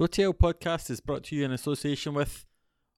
[0.00, 2.46] OTL podcast is brought to you in association with,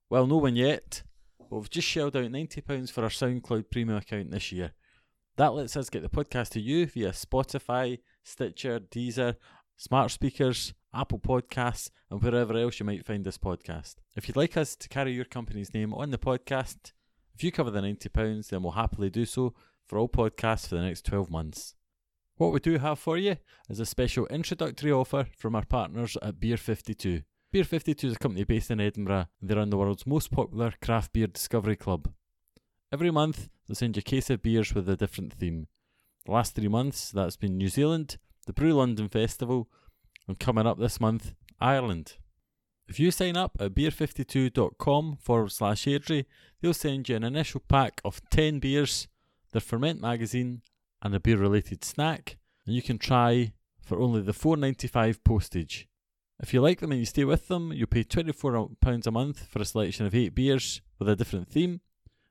[0.09, 1.03] well, no one yet,
[1.51, 4.71] but we've just shelled out £90 for our SoundCloud premium account this year.
[5.37, 9.35] That lets us get the podcast to you via Spotify, Stitcher, Deezer,
[9.77, 13.97] smart speakers, Apple Podcasts, and wherever else you might find this podcast.
[14.15, 16.93] If you'd like us to carry your company's name on the podcast,
[17.35, 19.55] if you cover the £90, then we'll happily do so
[19.89, 21.75] for all podcasts for the next 12 months.
[22.37, 23.37] What we do have for you
[23.69, 27.23] is a special introductory offer from our partners at Beer 52.
[27.53, 29.27] Beer 52 is a company based in Edinburgh.
[29.43, 32.11] They run the world's most popular craft beer discovery club.
[32.91, 35.67] Every month, they send you a case of beers with a different theme.
[36.25, 39.69] The last three months, that's been New Zealand, the Brew London Festival,
[40.27, 42.17] and coming up this month, Ireland.
[42.89, 46.25] If you sign up at beer52.com forward slash Airdrie,
[46.61, 49.09] they'll send you an initial pack of 10 beers,
[49.53, 50.63] their ferment magazine,
[51.03, 53.53] and a beer related snack, and you can try
[53.85, 55.89] for only the $4.95 postage.
[56.41, 59.61] If you like them and you stay with them, you pay £24 a month for
[59.61, 61.81] a selection of 8 beers with a different theme,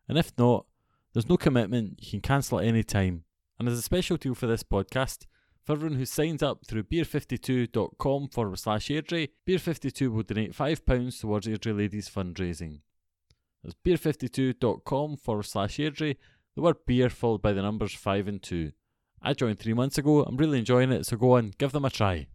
[0.07, 0.65] and if not,
[1.13, 3.25] there's no commitment, you can cancel at any time.
[3.59, 5.25] And as a special deal for this podcast,
[5.63, 11.47] for everyone who signs up through beer52.com forward slash Airdrie, Beer52 will donate £5 towards
[11.47, 12.79] Airdrie Ladies fundraising.
[13.63, 16.17] That's beer52.com forward slash Airdrie,
[16.55, 18.71] the word beer followed by the numbers 5 and 2.
[19.21, 21.89] I joined three months ago, I'm really enjoying it, so go on, give them a
[21.89, 22.27] try.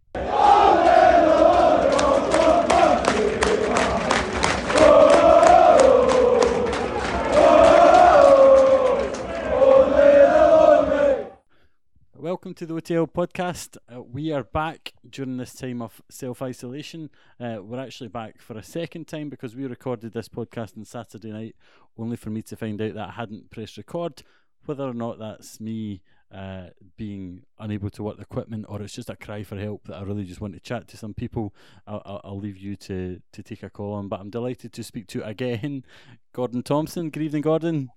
[12.27, 13.77] Welcome to the OTL podcast.
[13.87, 17.09] Uh, we are back during this time of self isolation.
[17.39, 21.31] Uh, we're actually back for a second time because we recorded this podcast on Saturday
[21.31, 21.55] night,
[21.97, 24.23] only for me to find out that I hadn't pressed record.
[24.65, 26.65] Whether or not that's me uh,
[26.97, 30.01] being unable to work the equipment or it's just a cry for help that I
[30.01, 31.55] really just want to chat to some people,
[31.87, 34.09] I'll, I'll, I'll leave you to, to take a call on.
[34.09, 35.85] But I'm delighted to speak to again
[36.33, 37.09] Gordon Thompson.
[37.09, 37.87] Good evening, Gordon.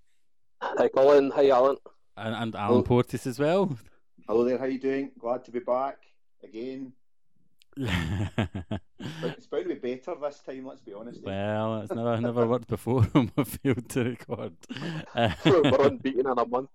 [0.62, 1.32] Hi, Colin.
[1.32, 1.78] Hi, Alan.
[2.16, 3.76] And, and Alan Portis as well.
[4.30, 5.10] Hello there, how you doing?
[5.18, 5.96] Glad to be back
[6.44, 6.92] again.
[9.36, 11.20] It's bound to be better this time, let's be honest.
[11.24, 14.52] well, it's never never worked before on my field to record.
[15.16, 16.70] Uh, We're unbeaten in a month.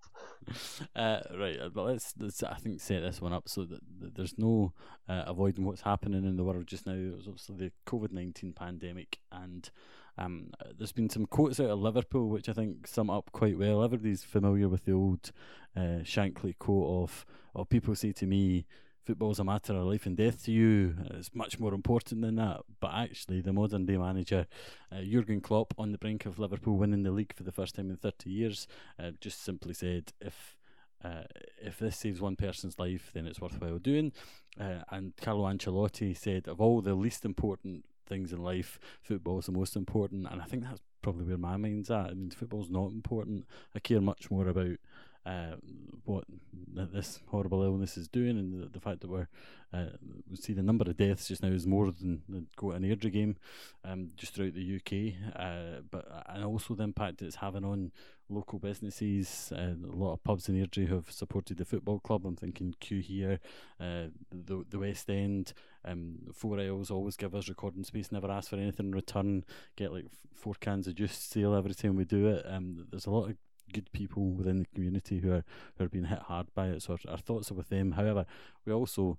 [0.98, 4.16] uh, right, uh, but let's, let's I think set this one up so that, that
[4.16, 4.74] there's no
[5.08, 6.92] uh, avoiding what's happening in the world just now.
[6.92, 9.70] There's obviously the COVID nineteen pandemic, and
[10.18, 13.58] um, uh, there's been some quotes out of Liverpool which I think sum up quite
[13.58, 13.84] well.
[13.84, 15.32] Everybody's familiar with the old
[15.76, 18.66] uh, Shankly quote of, "Oh, people say to me."
[19.06, 20.96] Football's a matter of life and death to you.
[21.12, 22.62] It's much more important than that.
[22.80, 24.48] But actually, the modern day manager,
[24.92, 27.92] uh, Jurgen Klopp, on the brink of Liverpool winning the league for the first time
[27.92, 28.68] in 30 years,
[28.98, 30.58] uh, just simply said, if
[31.04, 31.24] uh,
[31.62, 34.12] if this saves one person's life, then it's worthwhile doing.
[34.60, 39.46] Uh, and Carlo Ancelotti said, of all the least important things in life, football is
[39.46, 40.28] the most important.
[40.30, 42.08] And I think that's probably where my mind's at.
[42.08, 43.46] I mean, football's not important.
[43.76, 44.78] I care much more about
[45.26, 45.56] uh,
[46.06, 46.26] what
[46.76, 49.28] th- this horrible illness is doing, and the, the fact that we're
[49.74, 49.90] uh,
[50.30, 52.84] we see the number of deaths just now is more than the go to an
[52.84, 53.36] Airdrie game,
[53.84, 55.36] um, just throughout the UK.
[55.36, 57.92] Uh, but and also the impact it's having on
[58.30, 59.52] local businesses.
[59.56, 62.26] Uh, a lot of pubs in Airdrie have supported the football club.
[62.26, 63.40] I'm thinking Q here,
[63.80, 65.54] uh, the the West End.
[65.84, 69.44] Um, Four Isles always give us recording space, never ask for anything in return.
[69.76, 72.46] Get like four cans of juice sale every time we do it.
[72.48, 73.36] Um, there's a lot of
[73.76, 75.44] good people within the community who are
[75.78, 76.82] who are being hit hard by it.
[76.82, 77.92] So our, our thoughts are with them.
[77.92, 78.26] However,
[78.66, 79.18] we also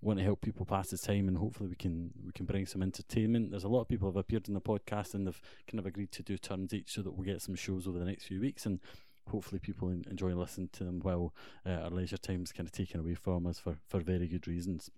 [0.00, 2.82] want to help people pass the time and hopefully we can we can bring some
[2.82, 3.50] entertainment.
[3.50, 6.12] There's a lot of people have appeared in the podcast and they've kind of agreed
[6.12, 8.64] to do turns each so that we'll get some shows over the next few weeks
[8.64, 8.80] and
[9.28, 11.34] hopefully people enjoy listening to them while
[11.66, 14.90] uh, our leisure time's kind of taken away from us for, for very good reasons.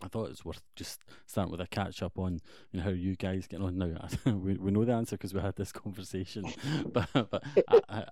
[0.00, 3.16] I thought it's worth just starting with a catch up on you know, how you
[3.16, 4.08] guys get on now.
[4.32, 6.44] we, we know the answer because we had this conversation,
[6.92, 8.04] but, but I, I,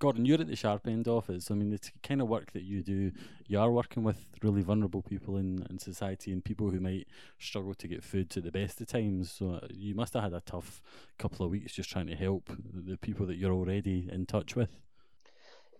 [0.00, 1.46] Gordon, you're at the sharp end of it.
[1.50, 3.12] I mean, the kind of work that you do,
[3.46, 7.06] you are working with really vulnerable people in, in society and people who might
[7.38, 9.30] struggle to get food to the best of times.
[9.30, 10.80] So uh, you must have had a tough
[11.18, 14.70] couple of weeks just trying to help the people that you're already in touch with.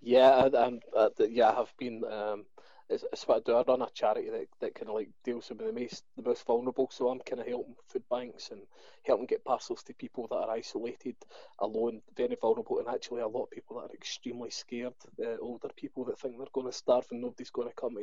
[0.02, 2.05] Yeah, I, I'm, uh, yeah, I have been.
[2.05, 2.44] Um,
[2.90, 3.56] it's, it's what I do.
[3.56, 6.44] I run a charity that, that kind of like deals with the most the most
[6.44, 6.88] vulnerable.
[6.90, 8.62] So I'm kind of helping food banks and
[9.04, 11.16] helping get parcels to people that are isolated,
[11.60, 14.94] alone, very vulnerable, and actually a lot of people that are extremely scared.
[15.19, 18.02] Uh, older people that think they're going to starve and nobody's going to come to,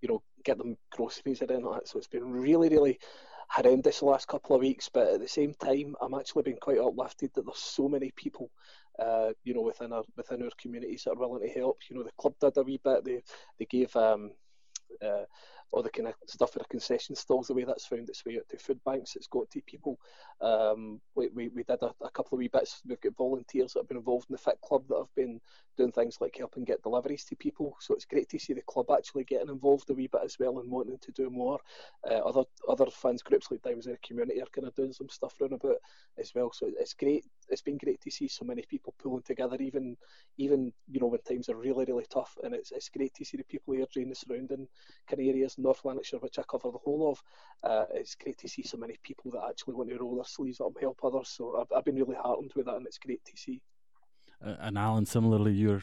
[0.00, 1.88] you know, get them groceries or anything like that.
[1.88, 2.98] So it's been really, really
[3.48, 4.88] horrendous the last couple of weeks.
[4.88, 8.50] But at the same time, I'm actually been quite uplifted that there's so many people
[8.98, 11.78] uh, you know, within our within our communities that are willing to help.
[11.88, 13.04] You know, the club did a wee bit.
[13.04, 13.22] They
[13.58, 14.32] they gave um,
[15.02, 15.24] uh,
[15.72, 18.36] all the kind of stuff for the concession stalls, the way that's found its way
[18.36, 19.98] out to food banks, it's got to people.
[20.40, 22.82] Um, we, we, we did a, a, couple of wee bits.
[22.86, 25.40] We've got volunteers that have been involved in the Fit Club that have been
[25.76, 27.76] doing things like helping get deliveries to people.
[27.80, 30.58] So it's great to see the club actually getting involved a wee bit as well
[30.58, 31.58] and wanting to do more.
[32.08, 35.08] Uh, other other fans groups like Diamonds in the Community are kind of doing some
[35.08, 35.76] stuff around about
[36.18, 36.52] as well.
[36.52, 37.24] So it's great.
[37.48, 39.96] It's been great to see so many people pulling together, even
[40.38, 42.36] even you know when times are really really tough.
[42.42, 44.68] And it's it's great to see the people here in the surrounding
[45.08, 47.22] kind of areas, North Lanarkshire, which I cover the whole of.
[47.62, 50.60] Uh, it's great to see so many people that actually want to roll their sleeves
[50.60, 51.28] up and help others.
[51.28, 53.62] So I've, I've been really heartened with that, and it's great to see.
[54.44, 55.82] Uh, and Alan, similarly, you're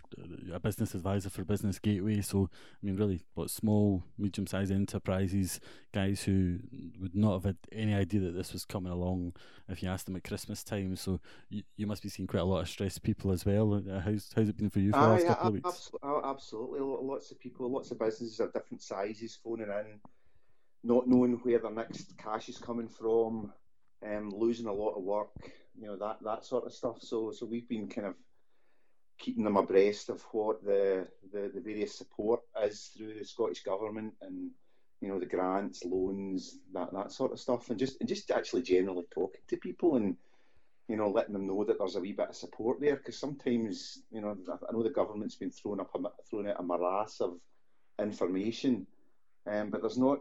[0.54, 2.22] a business advisor for Business Gateway.
[2.22, 5.60] So, I mean, really, what small, medium sized enterprises,
[5.92, 6.60] guys who
[7.00, 9.34] would not have had any idea that this was coming along
[9.68, 10.96] if you asked them at Christmas time.
[10.96, 11.20] So,
[11.50, 13.74] you, you must be seeing quite a lot of stressed people as well.
[13.74, 15.92] Uh, how's, how's it been for you for the last couple of weeks?
[16.24, 16.80] Absolutely.
[16.80, 20.00] Lots of people, lots of businesses of different sizes phoning in,
[20.84, 23.52] not knowing where their next cash is coming from,
[24.06, 25.30] um, losing a lot of work,
[25.76, 26.98] you know, that, that sort of stuff.
[27.02, 28.14] So, so we've been kind of
[29.18, 34.14] keeping them abreast of what the, the, the various support is through the Scottish Government
[34.22, 34.52] and
[35.04, 38.62] you know the grants, loans, that that sort of stuff, and just and just actually
[38.62, 40.16] generally talking to people and
[40.88, 44.04] you know letting them know that there's a wee bit of support there because sometimes
[44.12, 46.00] you know I know the government's been throwing up a,
[46.30, 47.38] throwing out a morass of
[48.00, 48.88] information,
[49.46, 50.20] um, but there's not.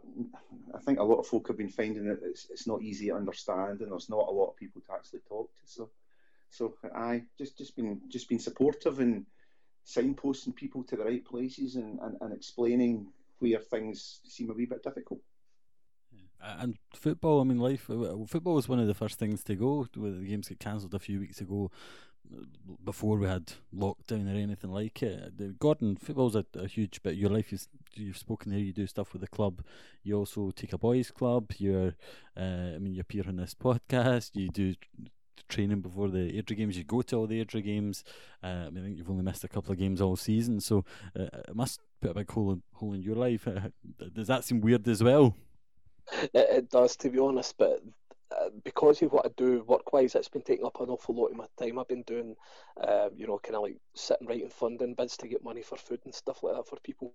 [0.74, 3.14] I think a lot of folk have been finding that it's, it's not easy to
[3.14, 5.62] understand, and there's not a lot of people to actually talk to.
[5.64, 5.90] So
[6.52, 9.24] so I just just been just been supportive and
[9.86, 13.08] signposting people to the right places and, and, and explaining
[13.38, 15.20] where things seem a wee bit difficult.
[16.40, 17.82] And football, I mean, life.
[17.82, 19.86] Football was one of the first things to go.
[19.94, 21.70] The games get cancelled a few weeks ago,
[22.84, 25.58] before we had lockdown or anything like it.
[25.58, 27.52] Gordon, football's a, a huge bit of your life.
[27.52, 28.60] You've, you've spoken there.
[28.60, 29.62] You do stuff with the club.
[30.02, 31.52] You also take a boys' club.
[31.58, 31.94] You're,
[32.36, 34.30] uh, I mean, you appear on this podcast.
[34.34, 34.74] You do
[35.48, 36.76] training before the Airdrie games.
[36.76, 38.04] You go to all the Airdrie games.
[38.42, 40.84] Uh, I, mean, think you've only missed a couple of games all season, so
[41.18, 43.46] uh, it must put a big hole in, hole in your life.
[43.46, 43.68] Uh,
[44.12, 45.36] does that seem weird as well?
[46.12, 47.82] It, it does, to be honest, but
[48.40, 51.26] uh, because of what I do work wise, it's been taking up an awful lot
[51.26, 51.78] of my time.
[51.78, 52.34] I've been doing,
[52.82, 56.00] uh, you know, kind of like sitting writing funding bids to get money for food
[56.04, 57.12] and stuff like that for people.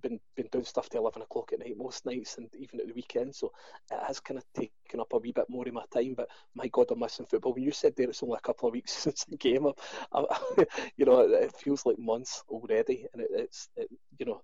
[0.00, 2.92] Been been doing stuff to eleven o'clock at night most nights and even at the
[2.92, 3.34] weekend.
[3.34, 3.52] So
[3.90, 6.14] it has kind of taken up a wee bit more of my time.
[6.16, 7.54] But my God, I'm missing football.
[7.54, 9.66] When you said there it's only a couple of weeks since the game,
[10.12, 10.24] I,
[10.96, 13.88] you know, it, it, feels like months already, and it, it's it,
[14.18, 14.42] you know,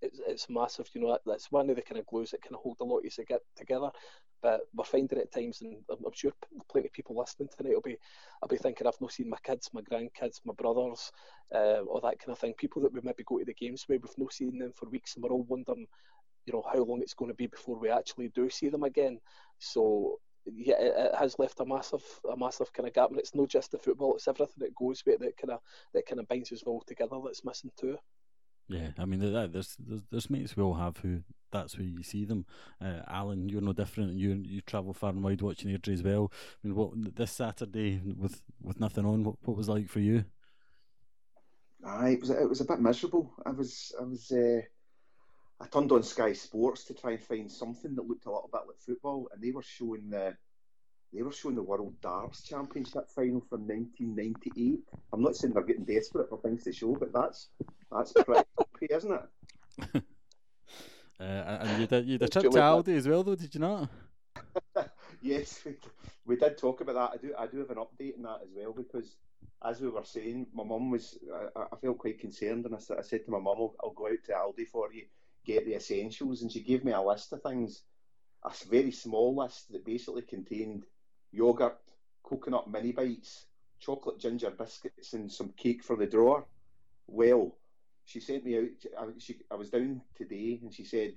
[0.00, 0.88] it's, it's massive.
[0.94, 2.98] You know, that's one of the kind of glues that kind of hold a lot
[2.98, 3.10] of you
[3.56, 3.90] together.
[4.42, 6.32] But we're finding at times, and I'm, sure
[6.70, 7.98] plenty of people listening tonight will be,
[8.42, 11.10] I'll be thinking I've not seen my kids, my grandkids, my brothers,
[11.54, 12.54] uh, all that kind of thing.
[12.54, 15.14] People that we maybe go to the games with, we've not seen them for weeks,
[15.14, 15.86] and we're all wondering,
[16.46, 19.18] you know, how long it's going to be before we actually do see them again.
[19.58, 23.34] So yeah, it, it, has left a massive, a massive kind of gap, and it's
[23.34, 25.60] not just the football; it's everything that goes with it that kind of
[25.94, 27.96] that kind of binds us all together that's missing too.
[28.68, 31.22] Yeah, I mean, there's, there's there's mates we all have who
[31.52, 32.46] that's where you see them.
[32.80, 34.14] Uh, Alan, you're no different.
[34.14, 36.32] You you travel far and wide watching Airdrie as well.
[36.32, 40.24] I mean, what this Saturday with with nothing on, what, what was like for you?
[41.84, 43.32] Aye, it was it was a bit miserable.
[43.44, 44.62] I was I was uh,
[45.60, 48.62] I turned on Sky Sports to try and find something that looked a little bit
[48.66, 50.36] like football, and they were showing the
[51.12, 54.80] they were showing the World Darts Championship final from 1998.
[55.12, 57.48] I'm not saying they're getting desperate for things to show, but that's
[57.94, 60.02] that's pretty okay, isn't it?
[61.20, 63.88] Uh, and you did you did trip to Aldi as well, though, did you not?
[65.22, 65.76] yes, we,
[66.26, 67.10] we did talk about that.
[67.12, 69.14] I do I do have an update on that as well because,
[69.64, 71.18] as we were saying, my mum was
[71.54, 74.08] I, I felt quite concerned, and I, I said to my mum, I'll, I'll go
[74.08, 75.04] out to Aldi for you,
[75.44, 77.82] get the essentials, and she gave me a list of things,
[78.44, 80.86] a very small list that basically contained
[81.30, 81.78] yogurt,
[82.24, 83.46] coconut mini bites,
[83.78, 86.46] chocolate ginger biscuits, and some cake for the drawer.
[87.06, 87.54] Well,
[88.12, 88.90] she sent me out.
[88.98, 91.14] I, she, I was down today, and she said,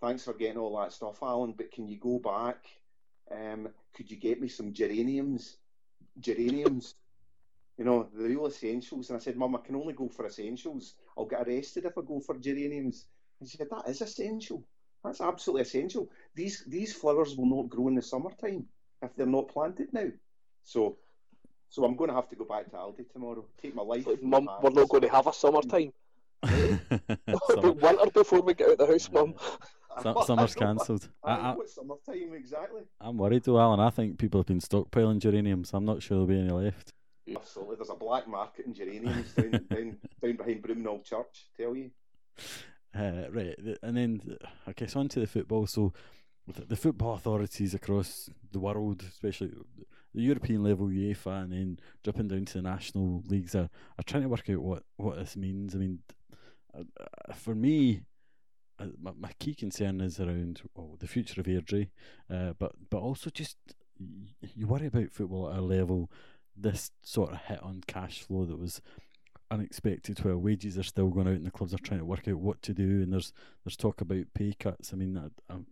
[0.00, 1.54] "Thanks for getting all that stuff, Alan.
[1.56, 2.66] But can you go back?
[3.30, 5.56] Um, could you get me some geraniums?
[6.18, 6.94] Geraniums."
[7.80, 9.08] you know, the real essentials.
[9.08, 10.96] And I said, Mum, I can only go for essentials.
[11.16, 13.06] I'll get arrested if I go for geraniums.
[13.40, 14.62] And she said, That is essential.
[15.02, 16.10] That's absolutely essential.
[16.34, 18.66] These these flowers will not grow in the summertime
[19.00, 20.08] if they're not planted now.
[20.62, 20.98] So
[21.70, 23.46] so I'm going to have to go back to Aldi tomorrow.
[23.62, 24.06] Take my life.
[24.20, 25.92] Mum, we're not going to have a summertime.
[27.50, 27.72] Summer.
[27.72, 29.34] winter before we get out the house, Mum.
[30.24, 31.08] summer's cancelled.
[31.22, 32.82] I, I, I, summertime exactly?
[33.00, 33.80] I'm worried though, Alan.
[33.80, 35.72] I think people have been stockpiling geraniums.
[35.74, 36.92] I'm not sure there'll be any left.
[37.34, 41.46] Absolutely, there's a black market in geraniums down, down, down behind Broomknoll Church.
[41.56, 41.90] Tell you.
[42.94, 45.66] Uh, right, and then I guess on to the football.
[45.66, 45.92] So
[46.46, 49.52] the football authorities across the world, especially
[50.14, 53.68] the European level, UEFA, and then dropping down to the national leagues, are,
[53.98, 55.74] are trying to work out what, what this means.
[55.74, 56.00] I mean,
[56.78, 58.02] uh, for me,
[58.78, 61.90] uh, my, my key concern is around oh, the future of Airdrie,
[62.32, 63.56] uh, but but also just
[64.54, 66.10] you worry about football at a level.
[66.56, 68.80] This sort of hit on cash flow that was
[69.50, 72.36] unexpected where wages are still going out and the clubs are trying to work out
[72.36, 73.32] what to do and there's
[73.64, 74.92] there's talk about pay cuts.
[74.92, 75.66] I mean, I, I'm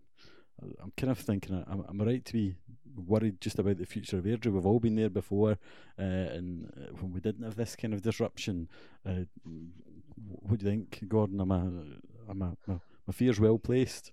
[0.83, 2.57] I'm kind of thinking I'm, I'm right to be
[2.97, 4.53] worried just about the future of Airdrie.
[4.53, 5.53] We've all been there before,
[5.99, 8.69] uh, and uh, when we didn't have this kind of disruption,
[9.07, 9.25] uh,
[10.27, 11.41] what do you think, Gordon?
[11.41, 11.59] Am I,
[12.31, 14.13] am I, my, my fears well placed?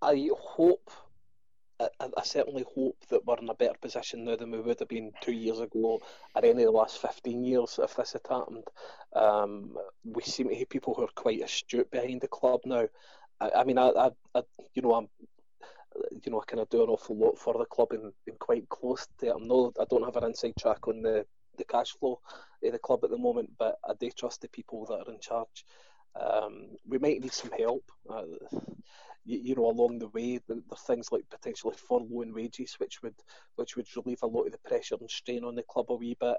[0.00, 0.90] I hope
[2.00, 4.88] I, I, certainly hope that we're in a better position now than we would have
[4.88, 6.00] been two years ago
[6.34, 8.64] or any of the last 15 years if this had happened.
[9.14, 12.88] Um, we seem to have people who are quite astute behind the club now.
[13.40, 14.42] I, I mean, I, I,
[14.74, 15.08] you know, I'm,
[16.24, 18.68] you know, I kind of do an awful lot for the club and, and quite
[18.68, 19.32] close to it.
[19.34, 21.26] I'm no, I don't have an inside track on the,
[21.62, 22.20] the cash flow
[22.62, 25.20] of the club at the moment, but I do trust the people that are in
[25.20, 25.64] charge.
[26.20, 27.84] Um, we might need some help.
[28.08, 28.24] Uh,
[29.24, 33.14] you, you, know, along the way, there's things like potentially furloughing wages, which would
[33.56, 36.16] which would relieve a lot of the pressure and strain on the club a wee
[36.20, 36.36] bit.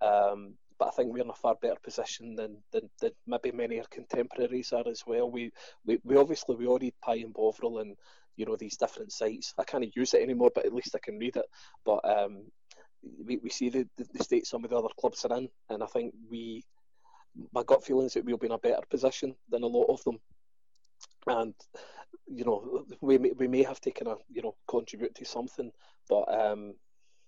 [0.00, 3.78] Um, but I think we're in a far better position than, than, than maybe many
[3.78, 5.30] of our contemporaries are as well.
[5.30, 5.50] We,
[5.86, 7.96] we, we obviously we all read Pie and Bovril and
[8.36, 9.54] you know these different sites.
[9.58, 11.46] I can't use it anymore, but at least I can read it.
[11.84, 12.42] But um,
[13.02, 15.82] we, we see the, the, the state some of the other clubs are in, and
[15.82, 16.64] I think we
[17.52, 20.02] my gut feeling is that we'll be in a better position than a lot of
[20.04, 20.18] them.
[21.26, 21.54] And
[22.26, 25.70] you know, we may, we may have kind of you know contribute to something,
[26.08, 26.74] but um,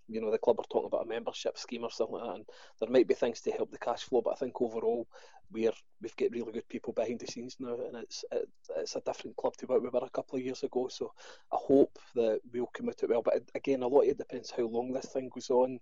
[0.09, 2.45] you know the club are talking about a membership scheme or something like that, and
[2.81, 4.23] there might be things to help the cash flow.
[4.23, 5.07] But I think overall,
[5.51, 9.01] we're we've got really good people behind the scenes now, and it's it, it's a
[9.01, 10.89] different club to what we were a couple of years ago.
[10.89, 11.13] So
[11.53, 13.23] I hope that we'll come out it well.
[13.23, 15.79] But again, a lot of it depends how long this thing goes on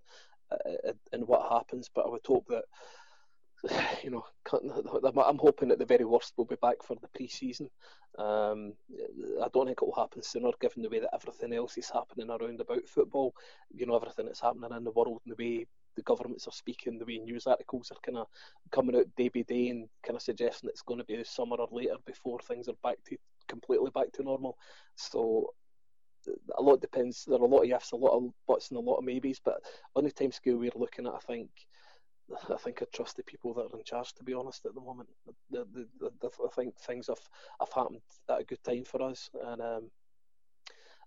[0.51, 1.89] uh, and what happens.
[1.93, 2.65] But I would hope that
[4.03, 7.69] you know, I'm hoping at the very worst we'll be back for the pre-season.
[8.17, 8.73] Um,
[9.43, 12.29] I don't think it will happen sooner, given the way that everything else is happening
[12.29, 13.33] around about football.
[13.73, 16.97] You know, everything that's happening in the world, and the way the governments are speaking,
[16.97, 18.27] the way news articles are kind of
[18.71, 21.57] coming out day by day, and kind of suggesting it's going to be the summer
[21.57, 24.57] or later before things are back to completely back to normal.
[24.95, 25.53] So
[26.57, 27.25] a lot depends.
[27.25, 29.41] There are a lot of ifs, a lot of buts, and a lot of maybes.
[29.43, 29.61] But
[29.95, 31.49] on the time scale we're looking at, I think
[32.49, 34.13] I think I trust the people that are in charge.
[34.15, 35.09] To be honest, at the moment,
[35.49, 37.21] the, the, the, I think things have
[37.59, 39.91] have happened at a good time for us, and um,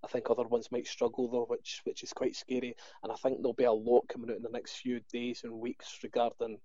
[0.02, 2.74] I think other ones might struggle though, which which is quite scary.
[3.02, 5.52] And I think there'll be a lot coming out in the next few days and
[5.52, 6.58] weeks regarding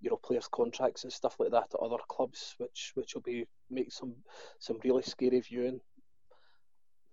[0.00, 3.46] you know players' contracts and stuff like that at other clubs, which which will be
[3.70, 4.14] make some
[4.58, 5.80] some really scary viewing.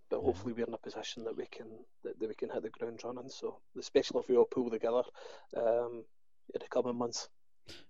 [0.10, 1.68] But hopefully we're in a position that we can
[2.04, 3.30] that, that we can hit the ground running.
[3.30, 5.04] So especially if we all pull together,
[5.56, 6.06] um,
[6.54, 7.30] in the coming months.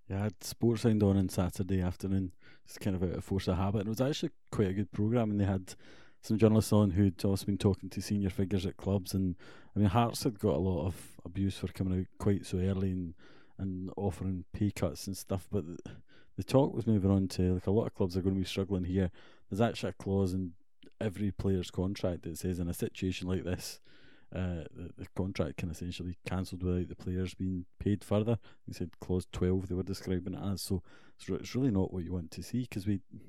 [0.10, 2.32] Yeah, I had Sportsound on on Saturday afternoon.
[2.66, 3.82] It's kind of out of force of habit.
[3.82, 5.76] And it was actually quite a good programme, and they had
[6.22, 9.14] some journalists on who'd also been talking to senior figures at clubs.
[9.14, 9.36] And
[9.76, 10.96] I mean, Hearts had got a lot of
[11.26, 13.14] abuse for coming out quite so early and,
[13.58, 15.48] and offering pay cuts and stuff.
[15.52, 15.78] But the,
[16.38, 18.46] the talk was moving on to like a lot of clubs are going to be
[18.46, 19.12] struggling here.
[19.50, 20.54] There's actually a clause in
[21.00, 23.80] every player's contract that says in a situation like this,
[24.36, 28.38] uh, the, the contract can essentially cancelled without the players being paid further.
[28.66, 30.62] He said clause 12 they were describing it as.
[30.62, 30.84] So
[31.20, 33.22] it's really not what you want to see because we, you,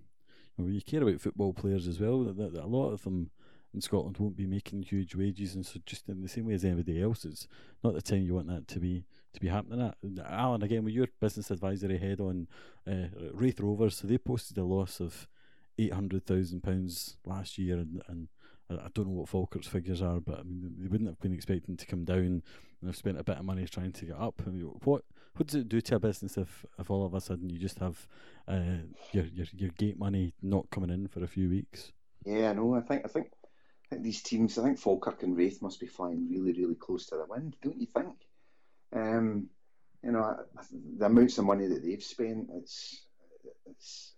[0.58, 2.24] know, care about football players as well.
[2.24, 3.30] That, that, a lot of them
[3.74, 6.64] in Scotland won't be making huge wages, and so just in the same way as
[6.64, 7.46] anybody else, it's
[7.84, 9.96] not the time you want that to be to be happening at.
[10.26, 12.48] Alan, again, with your business advisory head on
[12.90, 15.28] uh, Raith Rovers, so they posted a loss of
[15.78, 18.28] eight hundred thousand pounds last year, and, and
[18.70, 21.76] I don't know what Falkirk's figures are, but I mean they wouldn't have been expecting
[21.76, 22.42] to come down
[22.80, 24.42] and have spent a bit of money trying to get up.
[24.46, 25.04] I mean, what
[25.36, 27.78] what does it do to a business if, if all of a sudden you just
[27.78, 28.06] have
[28.46, 28.82] uh,
[29.12, 31.92] your, your your gate money not coming in for a few weeks?
[32.26, 32.74] Yeah, I know.
[32.74, 33.32] I think I think
[33.86, 34.58] I think these teams.
[34.58, 37.80] I think Falkirk and Raith must be flying really really close to the wind, don't
[37.80, 38.14] you think?
[38.94, 39.48] Um,
[40.02, 40.36] you know,
[40.98, 43.02] the amounts of money that they've spent, it's
[43.66, 44.12] it's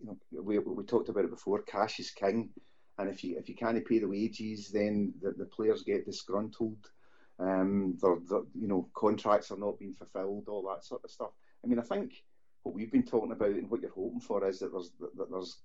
[0.00, 1.62] you know we we talked about it before.
[1.62, 2.50] Cash is king
[2.98, 6.90] and if you if you can't pay the wages, then the, the players get disgruntled.
[7.38, 11.30] Um, they're, they're, you know contracts are not being fulfilled, all that sort of stuff.
[11.64, 12.24] I mean, I think
[12.62, 15.58] what we've been talking about and what you're hoping for is that there's that there's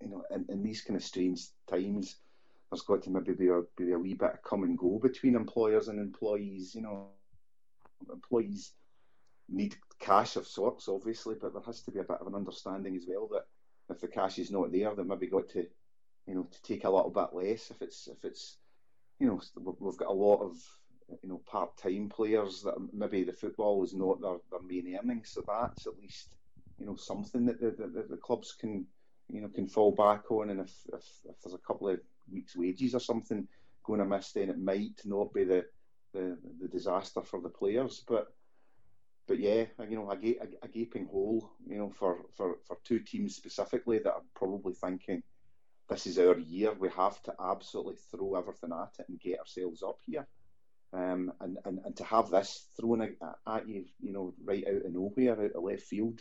[0.00, 2.16] you know in, in these kind of strange times,
[2.70, 5.34] there's got to maybe be a, be a wee bit of come and go between
[5.34, 6.74] employers and employees.
[6.74, 7.08] You know,
[8.10, 8.72] employees
[9.50, 12.96] need cash of sorts, obviously, but there has to be a bit of an understanding
[12.96, 13.46] as well that
[13.90, 15.66] if the cash is not there, then maybe got to,
[16.30, 18.58] you know, to take a little bit less if it's if it's,
[19.18, 19.40] you know,
[19.80, 20.56] we've got a lot of
[21.24, 25.42] you know part-time players that maybe the football is not their, their main earnings, so
[25.44, 26.36] that's at least
[26.78, 28.86] you know something that the, the, the clubs can
[29.28, 31.98] you know can fall back on, and if, if, if there's a couple of
[32.32, 33.48] weeks' wages or something
[33.82, 35.64] going amiss, then it might not be the
[36.12, 38.32] the, the disaster for the players, but
[39.26, 42.98] but yeah, you know, a, a, a, gaping hole, you know, for, for, for two
[42.98, 45.22] teams specifically that are probably thinking
[45.90, 46.72] this is our year.
[46.72, 50.26] We have to absolutely throw everything at it and get ourselves up here.
[50.92, 54.92] Um, and, and, and to have this thrown at you, you know, right out of
[54.92, 56.20] nowhere, out of left field,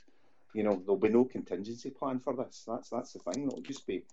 [0.54, 2.66] you know, there'll be no contingency plan for this.
[2.68, 3.48] That's that's the thing.
[3.48, 4.04] It'll just be,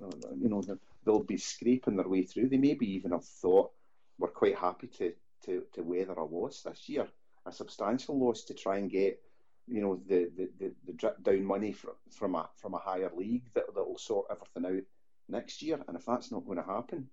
[0.00, 0.62] you know,
[1.04, 2.48] they'll be scraping their way through.
[2.48, 3.70] They maybe even have thought
[4.18, 5.12] we're quite happy to,
[5.46, 7.08] to, to weather a loss this year,
[7.46, 9.20] a substantial loss to try and get,
[9.66, 13.10] you know, the, the, the, the drip down money from, from a from a higher
[13.16, 14.84] league that that will sort everything out
[15.28, 15.80] next year.
[15.86, 17.08] And if that's not going to happen,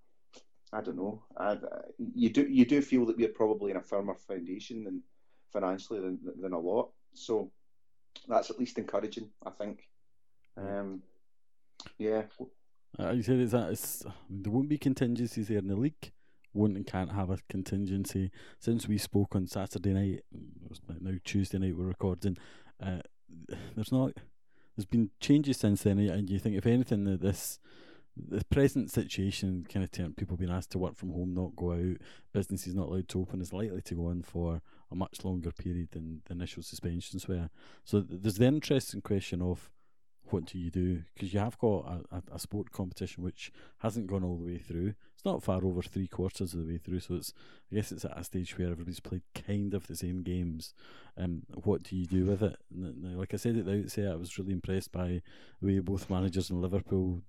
[0.74, 1.24] I don't know.
[1.38, 1.58] I,
[1.98, 5.04] you do you do feel that we're probably in a firmer foundation than
[5.52, 6.92] financially than, than a lot.
[7.14, 7.52] So
[8.28, 9.90] that's at least encouraging, I think.
[10.58, 11.02] Um,
[11.98, 12.24] yeah.
[13.00, 16.12] Uh, you said that it's, there won't be contingencies there in the league.
[16.54, 18.32] Won't and can't have a contingency.
[18.60, 20.24] Since we spoke on Saturday night,
[21.00, 22.38] now Tuesday night we're recording.
[22.82, 23.00] Uh,
[23.76, 24.12] there's not.
[24.76, 27.60] There's been changes since then, and you think if anything that this
[28.18, 31.72] the present situation kind of turn people being asked to work from home, not go
[31.72, 31.98] out,
[32.34, 35.90] businesses not allowed to open is likely to go on for a much longer period
[35.92, 37.50] than the initial suspensions were.
[37.86, 39.70] So there's the interesting question of
[40.26, 41.04] what do you do?
[41.14, 44.58] Because you have got a, a, a, sport competition which hasn't gone all the way
[44.58, 44.94] through.
[45.22, 47.32] It's not far over three quarters of the way through, so it's
[47.72, 50.74] I guess it's at a stage where everybody's played kind of the same games.
[51.16, 52.58] Um, what do you do with it?
[52.72, 55.22] Now, like I said at the outset, I was really impressed by
[55.62, 57.22] the way both managers in Liverpool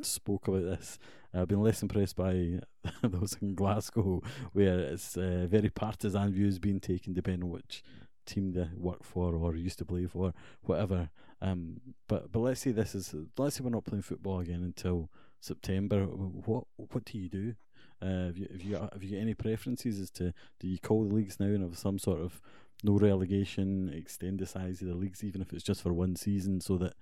[0.00, 1.00] spoke about this.
[1.34, 2.60] I've been less impressed by
[3.02, 7.82] those in Glasgow, where it's uh, very partisan views being taken, depending on which
[8.26, 11.10] team they work for or used to play for, whatever.
[11.40, 15.10] Um, but but let's say this is let's say we're not playing football again until
[15.44, 16.04] September.
[16.04, 17.54] What what do you do?
[18.00, 21.04] Uh, have you have you have you got any preferences as to do you call
[21.04, 22.40] the leagues now and have some sort of
[22.82, 26.60] no relegation, extend the size of the leagues even if it's just for one season,
[26.60, 26.94] so that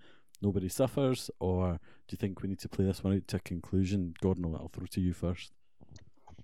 [0.43, 3.41] nobody suffers, or do you think we need to play this one out to a
[3.41, 4.15] conclusion?
[4.21, 5.53] Gordon, I'll throw to you first.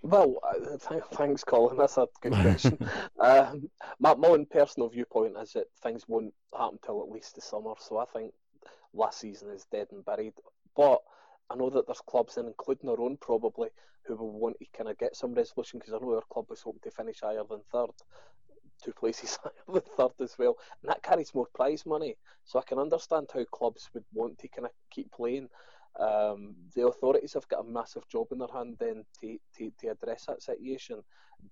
[0.02, 1.76] Well, uh, th- thanks, Colin.
[1.76, 2.78] That's a good question.
[3.20, 7.40] um, my, my own personal viewpoint is that things won't happen till at least the
[7.40, 7.72] summer.
[7.78, 8.32] So I think
[8.94, 10.34] last season is dead and buried.
[10.76, 11.00] But
[11.50, 13.68] I know that there's clubs, and including our own probably,
[14.06, 16.62] who will want to kind of get some resolution because I know our club was
[16.62, 17.90] hoping to finish higher than third,
[18.82, 22.16] two places higher than third as well, and that carries more prize money.
[22.44, 25.48] So I can understand how clubs would want to kind of keep playing.
[25.98, 29.88] Um, the authorities have got a massive job in their hand then to, to, to
[29.88, 31.02] address that situation.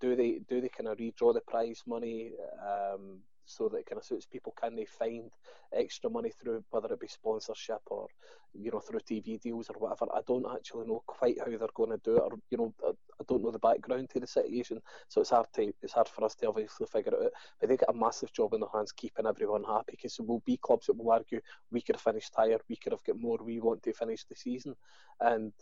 [0.01, 2.33] Do they do they kind of redraw the prize money?
[2.63, 4.55] Um, so that it kind of suits people.
[4.61, 5.31] Can they find
[5.73, 8.07] extra money through whether it be sponsorship or
[8.55, 10.11] you know through TV deals or whatever?
[10.15, 13.25] I don't actually know quite how they're going to do it, or you know I
[13.29, 16.35] don't know the background to the situation, so it's hard to it's hard for us
[16.37, 17.33] to obviously figure it out.
[17.61, 20.43] But they get a massive job in their hands keeping everyone happy because there will
[20.45, 23.39] be clubs that will argue we could have finished higher, we could have got more,
[23.43, 24.75] we want to finish the season,
[25.21, 25.53] and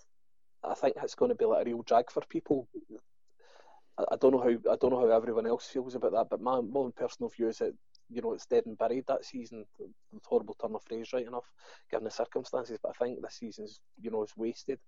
[0.65, 2.69] I think it's going to be like a real drag for people.
[4.11, 6.61] I, don't know how I don't know how everyone else feels about that, but my,
[6.61, 7.75] my own personal view is that
[8.11, 9.65] you know it's dead and buried that season.
[10.25, 11.51] horrible turn of phrase, right enough,
[11.91, 12.79] given the circumstances.
[12.83, 14.79] But I think this season's you know is wasted.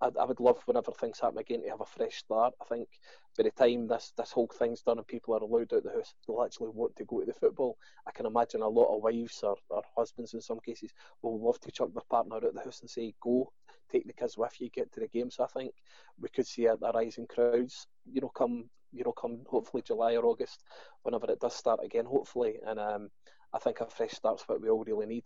[0.00, 2.54] I, I would love whenever things happen again to have a fresh start.
[2.60, 2.88] I think
[3.36, 5.92] by the time this this whole thing's done and people are allowed out of the
[5.92, 7.78] house, they'll actually want to go to the football.
[8.06, 11.60] I can imagine a lot of wives or, or husbands in some cases will love
[11.60, 13.52] to chuck their partner out of the house and say, "Go,
[13.90, 15.72] take the kids with you, get to the game." So I think
[16.20, 17.86] we could see a, a rise in crowds.
[18.12, 20.62] You know, come you know come hopefully July or August,
[21.02, 23.10] whenever it does start again, hopefully, and um,
[23.52, 25.24] I think a fresh start's what we all really need.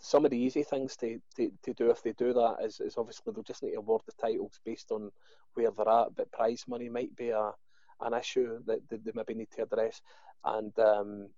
[0.00, 2.94] Some of the easy things to, to, to do if they do that is, is
[2.96, 5.10] obviously they'll just need to award the titles based on
[5.52, 7.50] where they're at, but prize money might be a
[8.00, 10.00] an issue that they, they maybe need to address,
[10.44, 11.28] and um,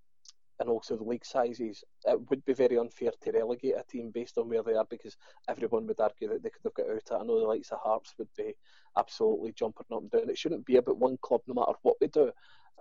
[0.60, 1.84] and also the league sizes.
[2.04, 5.16] It would be very unfair to relegate a team based on where they are because
[5.48, 7.20] everyone would argue that they could have got out.
[7.20, 8.54] I know the likes of Hearts would be
[8.96, 10.30] absolutely jumping up and down.
[10.30, 12.32] It shouldn't be about one club no matter what we do.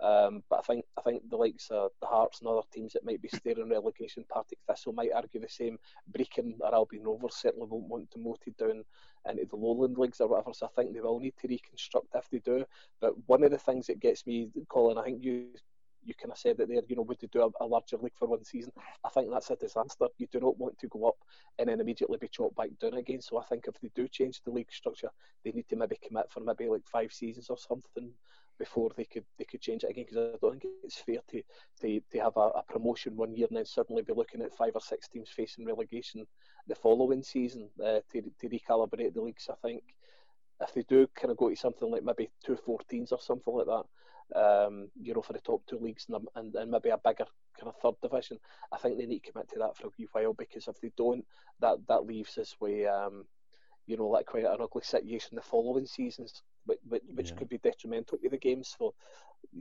[0.02, 3.04] Um, but I think I think the likes of the Hearts and other teams that
[3.04, 5.78] might be staring relegation, Partick Thistle might argue the same.
[6.12, 8.84] Brechin or Albion Rovers certainly won't want to demoted down
[9.28, 10.52] into the lowland leagues or whatever.
[10.52, 12.64] So I think they will need to reconstruct if they do.
[13.00, 15.46] But one of the things that gets me, Colin, I think you
[16.06, 16.82] you kind of said it there.
[16.88, 18.72] You know, would they do a, a, larger league for one season?
[19.04, 20.06] I think that's a disaster.
[20.18, 21.16] You do not want to go up
[21.58, 23.20] and then immediately be chopped back down again.
[23.20, 25.10] So I think if they do change the league structure,
[25.44, 28.12] they need to maybe commit for maybe like five seasons or something
[28.58, 31.42] before they could they could change it again because I don't think it's fair to
[31.82, 34.72] to, to have a, a, promotion one year and then suddenly be looking at five
[34.74, 36.26] or six teams facing relegation
[36.66, 39.50] the following season uh, to to recalibrate the leagues.
[39.50, 39.82] I think
[40.60, 43.66] if they do kind of go to something like maybe two 14s or something like
[43.66, 43.84] that,
[44.34, 47.26] um, you know, for the top two leagues and, and, and maybe a bigger
[47.58, 48.38] kind of third division,
[48.72, 50.92] I think they need to commit to that for a wee while because if they
[50.96, 51.24] don't,
[51.60, 53.24] that that leaves us with um,
[53.86, 57.36] you know, like quite an ugly situation the following seasons, which, which yeah.
[57.36, 58.64] could be detrimental to the game.
[58.64, 58.94] So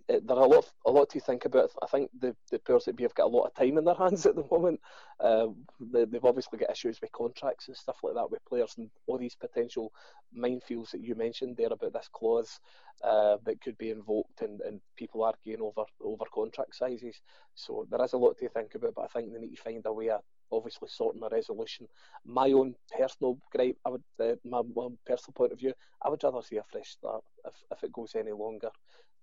[0.09, 1.69] uh, there are a lot, a lot to think about.
[1.81, 3.95] I think the the powers that be have got a lot of time in their
[4.03, 4.79] hands at the moment.
[5.19, 5.47] Uh,
[5.79, 9.17] they, have obviously got issues with contracts and stuff like that with players and all
[9.17, 9.91] these potential
[10.37, 12.59] minefields that you mentioned there about this clause
[13.03, 17.21] uh, that could be invoked and, and people arguing over over contract sizes.
[17.53, 19.83] So there is a lot to think about, but I think they need to find
[19.85, 20.21] a way of
[20.55, 21.87] obviously sorting a resolution.
[22.25, 26.23] My own personal gripe, I would, uh, my, my personal point of view, I would
[26.23, 28.69] rather see a fresh start if, if it goes any longer,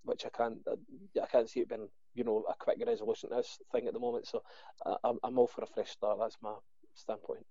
[0.04, 0.76] which I can't, uh,
[1.22, 4.00] I can't see it being, you know, a quick resolution to this thing at the
[4.00, 4.26] moment.
[4.26, 4.42] So
[4.86, 6.18] uh, I'm, I'm all for a fresh start.
[6.20, 6.54] That's my
[6.94, 7.46] standpoint.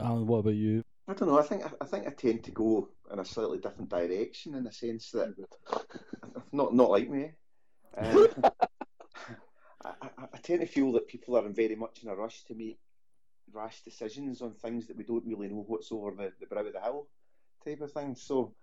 [0.00, 0.82] Alan, what about you?
[1.08, 1.38] I don't know.
[1.38, 4.72] I think I think I tend to go in a slightly different direction in the
[4.72, 5.34] sense that
[6.52, 7.32] not not like me.
[7.96, 8.28] Um,
[9.84, 12.54] I, I, I, tend to feel that people are very much in a rush to
[12.54, 12.78] make
[13.52, 16.72] rash decisions on things that we don't really know what's over the, the brow of
[16.72, 17.08] the hill
[17.64, 18.14] type of thing.
[18.14, 18.54] So,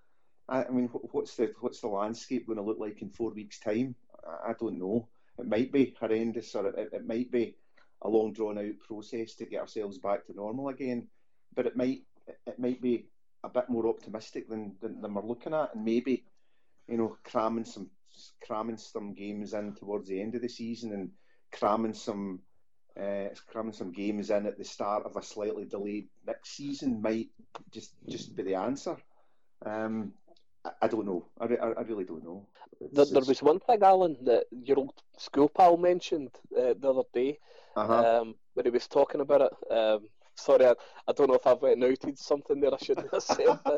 [0.48, 3.60] I, I mean, what's the what's the landscape going to look like in four weeks'
[3.60, 3.96] time?
[4.26, 5.08] I, I don't know.
[5.38, 7.56] It might be horrendous, or it, it might be
[8.02, 11.08] a long drawn out process to get ourselves back to normal again.
[11.56, 12.04] But it might
[12.46, 13.08] it might be
[13.44, 16.26] a bit more optimistic than, than, than we're looking at, and maybe
[16.88, 17.90] you know cramming some
[18.46, 21.12] cramming some games in towards the end of the season and
[21.52, 22.40] cramming some
[23.00, 27.30] uh, cramming some games in at the start of a slightly delayed next season might
[27.72, 28.96] just just be the answer.
[29.66, 30.14] Um,
[30.64, 31.28] I, I, don't know.
[31.40, 32.48] I, I, I, really don't know.
[32.92, 37.08] There, there, was one thing, Alan, that your old school pal mentioned uh, the other
[37.14, 37.40] day
[37.76, 38.22] uh-huh.
[38.22, 39.74] um, when he was talking about it.
[39.74, 40.74] Um, sorry, I,
[41.08, 43.60] I don't know if I've went outed something there I shouldn't have said.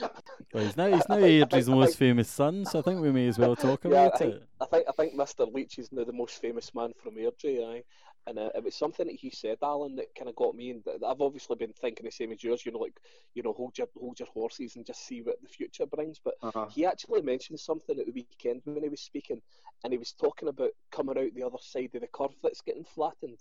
[0.00, 0.14] But...
[0.52, 3.26] well, he's now he's now Airdrie's most think, famous son, so I think we may
[3.26, 4.48] as well talk yeah, about I think, it.
[4.60, 5.52] I think I think Mr.
[5.52, 7.82] Leitch is now the most famous man from Airdrie.
[8.28, 10.70] And uh, it was something that he said, Alan, that kind of got me.
[10.70, 12.66] And I've obviously been thinking the same as yours.
[12.66, 13.00] You know, like
[13.34, 16.20] you know, hold your hold your horses and just see what the future brings.
[16.22, 16.66] But uh-huh.
[16.70, 19.40] he actually mentioned something at the weekend when he was speaking,
[19.82, 22.84] and he was talking about coming out the other side of the curve that's getting
[22.84, 23.38] flattened.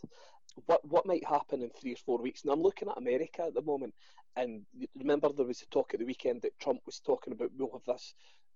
[0.67, 2.43] What what might happen in three or four weeks?
[2.43, 3.93] And I'm looking at America at the moment,
[4.37, 4.61] and
[4.97, 7.85] remember there was a talk at the weekend that Trump was talking about we'll have
[7.85, 8.13] this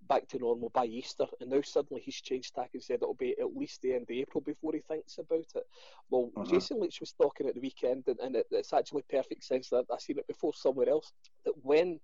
[0.07, 3.35] back to normal by Easter, and now suddenly he's changed tack and said it'll be
[3.39, 5.67] at least the end of April before he thinks about it.
[6.09, 6.49] Well, uh-huh.
[6.49, 9.85] Jason Leitch was talking at the weekend, and, and it, it's actually perfect sense that
[9.91, 11.11] I've seen it before somewhere else.
[11.45, 11.99] That when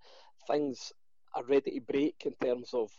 [0.48, 0.94] things
[1.34, 2.92] are ready to break in terms of,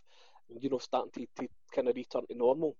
[0.60, 2.76] you know, starting to, to kind of return to normal,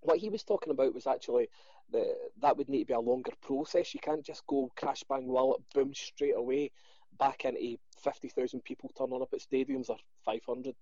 [0.00, 1.48] what he was talking about was actually
[1.92, 3.94] the, that would need to be a longer process.
[3.94, 6.72] You can't just go crash bang wallet boom straight away
[7.18, 10.74] back into 50,000 people turning up at stadiums or 500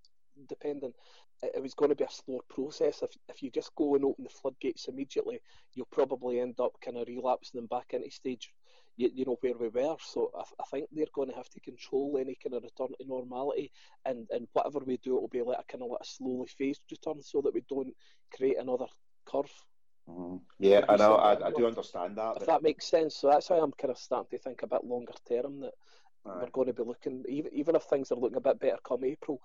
[0.49, 0.93] depending.
[1.43, 3.03] It was going to be a slow process.
[3.03, 5.41] If if you just go and open the floodgates immediately,
[5.75, 8.53] you'll probably end up kind of relapsing them back into stage,
[8.97, 9.97] you, you know, where we were.
[10.01, 13.07] So I, I think they're going to have to control any kind of return to
[13.07, 13.73] normality,
[14.05, 16.49] and, and whatever we do, it will be like a kind of like a slowly
[16.59, 17.95] phased return, so that we don't
[18.35, 18.87] create another
[19.25, 19.51] curve.
[20.09, 20.37] Mm-hmm.
[20.59, 21.15] Yeah, I know.
[21.15, 22.37] I, I, do understand that.
[22.37, 24.85] If that makes sense, so that's why I'm kind of starting to think a bit
[24.85, 25.75] longer term that
[26.27, 26.41] Aye.
[26.43, 29.05] we're going to be looking even even if things are looking a bit better come
[29.05, 29.41] April,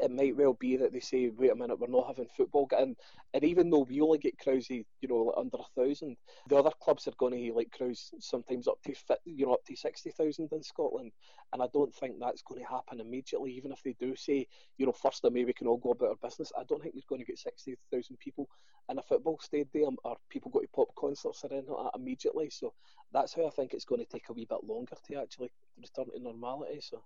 [0.00, 2.68] it might well be that they say, wait a minute, we're not having football.
[2.76, 2.96] And
[3.34, 6.16] and even though we only get Krusey, you know, like under a thousand,
[6.48, 9.76] the other clubs are going to like Kruse sometimes up to you know up to
[9.76, 11.12] sixty thousand in Scotland.
[11.52, 13.52] And I don't think that's going to happen immediately.
[13.52, 14.46] Even if they do say,
[14.78, 16.94] you know, first of May we can all go about our business, I don't think
[16.94, 18.48] you're going to get sixty thousand people
[18.88, 22.50] in a football stadium or people go to pop concerts or anything like that immediately.
[22.50, 22.72] So
[23.12, 25.50] that's how I think it's going to take a wee bit longer to actually
[25.82, 26.80] return to normality.
[26.80, 27.02] So.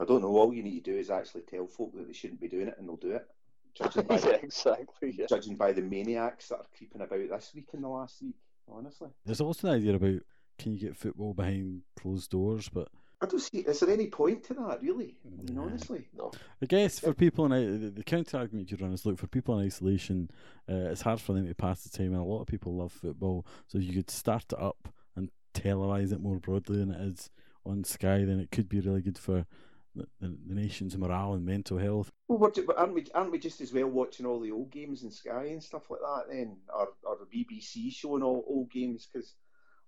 [0.00, 0.36] I don't know.
[0.36, 2.76] All you need to do is actually tell folk that they shouldn't be doing it,
[2.78, 3.26] and they'll do it.
[3.74, 5.14] Judging by yeah, exactly.
[5.16, 5.26] Yeah.
[5.28, 8.36] Judging by the maniacs that are creeping about this week and the last week,
[8.68, 9.10] honestly.
[9.24, 10.20] There's also an idea about
[10.58, 12.88] can you get football behind closed doors, but
[13.20, 13.58] I don't see.
[13.58, 15.16] Is there any point to that, really?
[15.24, 16.32] I mean, honestly, no.
[16.60, 19.58] I guess for people in the, the counter argument you run is look for people
[19.58, 20.30] in isolation.
[20.68, 22.92] Uh, it's hard for them to pass the time, and a lot of people love
[22.92, 23.46] football.
[23.68, 27.30] So you could start it up and televise it more broadly than it is
[27.64, 28.24] on Sky.
[28.24, 29.46] Then it could be really good for
[29.94, 32.10] the, the nation's morale and mental health.
[32.28, 35.46] Well, aren't we aren't we just as well watching all the old games in Sky
[35.46, 39.08] and stuff like that then, or or the BBC showing all old games?
[39.12, 39.34] Because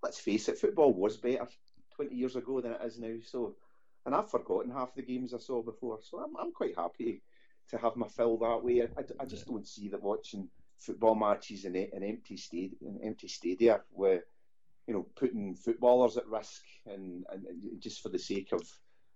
[0.02, 1.48] let's face it, football was better
[1.96, 3.14] 20 years ago than it is now.
[3.24, 3.56] So,
[4.04, 5.98] and I've forgotten half the games I saw before.
[6.02, 7.22] So I'm I'm quite happy
[7.70, 8.82] to have my fill that way.
[8.82, 13.00] I, I, I just don't see that watching football matches in an empty stadium, in
[13.02, 14.24] empty stadia, where
[14.86, 18.62] you know putting footballers at risk and, and, and just for the sake of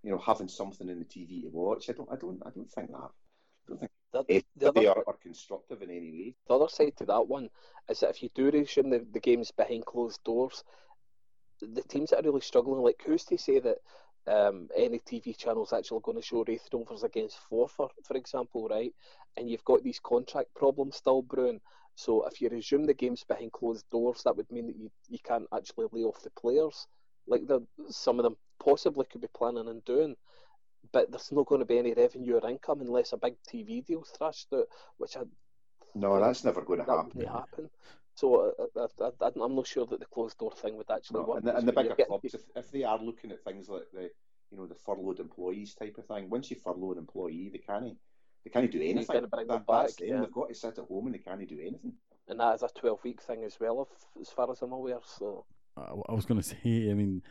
[0.03, 1.91] you know, having something in the TV to watch.
[1.91, 2.97] I don't, I don't, I don't think that.
[2.97, 4.25] I don't think the,
[4.57, 6.35] the other, are, are, constructive in any way.
[6.47, 7.51] The other side to that one
[7.91, 10.65] is that if you do resume the, the games behind closed doors,
[11.61, 13.79] the teams that are really struggling, like who's to say that
[14.29, 18.69] um, any TV channel is actually going to show Raith Rovers against Forfar, for example,
[18.69, 18.93] right?
[19.37, 21.61] And you've got these contract problems still brewing.
[21.95, 25.19] So if you resume the games behind closed doors, that would mean that you, you
[25.25, 26.87] can't actually lay off the players
[27.29, 27.61] like the
[27.91, 30.17] some of them possibly could be planning on doing.
[30.93, 34.05] But there's not going to be any revenue or income unless a big TV deal
[34.05, 35.23] thrashed out, which I
[35.95, 37.27] no, that's never going to happen.
[37.27, 37.71] happen.
[38.19, 41.27] So uh, uh, I, am not sure that the closed door thing would actually no,
[41.27, 41.39] work.
[41.39, 44.11] And the, and the bigger clubs, if, if they are looking at things like the
[44.51, 47.97] you know the furloughed employees type of thing, once you furlough an employee, they can't
[48.45, 49.07] they can't do anything.
[49.07, 50.19] Bring that, them back, yeah.
[50.19, 51.93] They've got to sit at home and they can't do anything.
[52.27, 54.99] And that is a 12 week thing as well, if, as far as I'm aware.
[55.05, 55.45] So
[55.77, 57.23] I was going to say, I mean,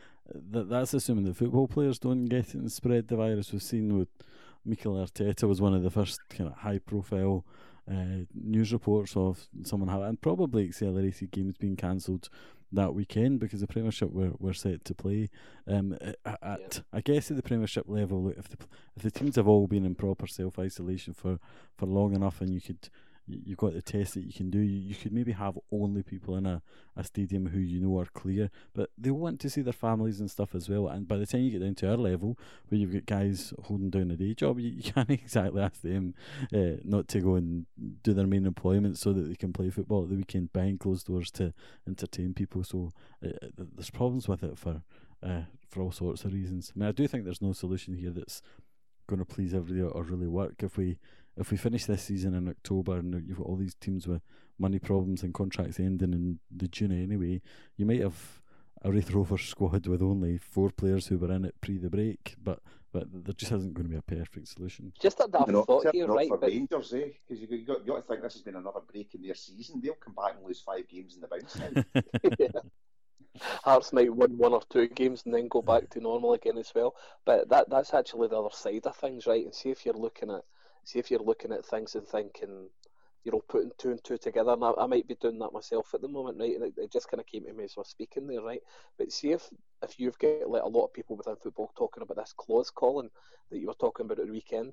[0.52, 3.52] that that's assuming that football players don't get it and spread the virus.
[3.52, 4.08] We've seen with
[4.64, 7.44] Mikel Arteta was one of the first kind of high profile
[7.90, 12.28] uh, news reports of someone having, and probably accelerated games being cancelled
[12.70, 15.30] that weekend because the Premiership were, were set to play.
[15.66, 16.80] Um, at, yeah.
[16.92, 18.58] I guess at the Premiership level, if the
[18.96, 21.38] if the teams have all been in proper self isolation for,
[21.76, 22.90] for long enough, and you could
[23.28, 24.58] you've got the test that you can do.
[24.58, 26.62] You, you could maybe have only people in a,
[26.96, 30.30] a stadium who you know are clear, but they want to see their families and
[30.30, 30.88] stuff as well.
[30.88, 32.38] And by the time you get down to our level,
[32.68, 36.14] where you've got guys holding down a day job, you, you can't exactly ask them
[36.54, 37.66] uh, not to go and
[38.02, 41.06] do their main employment so that they can play football at the weekend behind closed
[41.06, 41.52] doors to
[41.86, 42.64] entertain people.
[42.64, 42.92] So
[43.24, 44.82] uh, there's problems with it for
[45.22, 46.72] uh, for all sorts of reasons.
[46.74, 48.40] I mean, I do think there's no solution here that's
[49.08, 50.98] going to please everybody or really work if we
[51.38, 54.22] if we finish this season in October and you've got all these teams with
[54.58, 57.40] money problems and contracts ending in the June anyway,
[57.76, 58.40] you might have
[58.82, 62.36] a Raith Rovers squad with only four players who were in it pre the break,
[62.42, 64.92] but but there just isn't going to be a perfect solution.
[64.98, 66.28] Just that, that not, thought here, not right?
[66.28, 66.48] For but...
[66.48, 67.08] Rangers, eh?
[67.28, 69.80] Because you got, you got to think this has been another break in their season.
[69.82, 71.58] They'll come back and lose five games in the bounce.
[72.38, 72.60] yeah.
[73.62, 76.72] Hearts might win one or two games and then go back to normal again as
[76.74, 76.94] well.
[77.26, 79.44] But that that's actually the other side of things, right?
[79.44, 80.42] And see if you're looking at
[80.88, 82.70] see if you're looking at things and thinking,
[83.22, 84.52] you know, putting two and two together.
[84.52, 86.54] And I, I might be doing that myself at the moment, right?
[86.54, 88.62] And it, it just kind of came to me as I was speaking there, right?
[88.96, 89.46] But see if
[89.82, 93.10] if you've got like a lot of people within football talking about this clause, Colin,
[93.50, 94.72] that you were talking about at the weekend,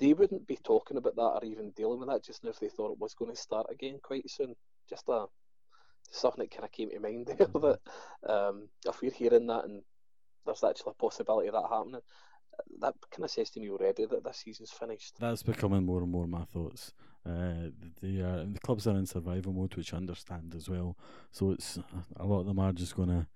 [0.00, 2.68] they wouldn't be talking about that or even dealing with that just now if they
[2.68, 4.56] thought it was going to start again quite soon.
[4.90, 5.26] Just a
[6.10, 7.78] something that kind of came to mind there that
[8.28, 9.82] um, if we're hearing that and
[10.44, 12.00] there's actually a possibility of that happening,
[12.80, 15.16] that kind of says to me already that this season's finished.
[15.18, 16.92] That's becoming more and more my thoughts.
[17.26, 20.96] Uh, the uh, the clubs are in survival mode, which I understand as well.
[21.30, 21.78] So it's
[22.16, 23.26] a lot of them are just going to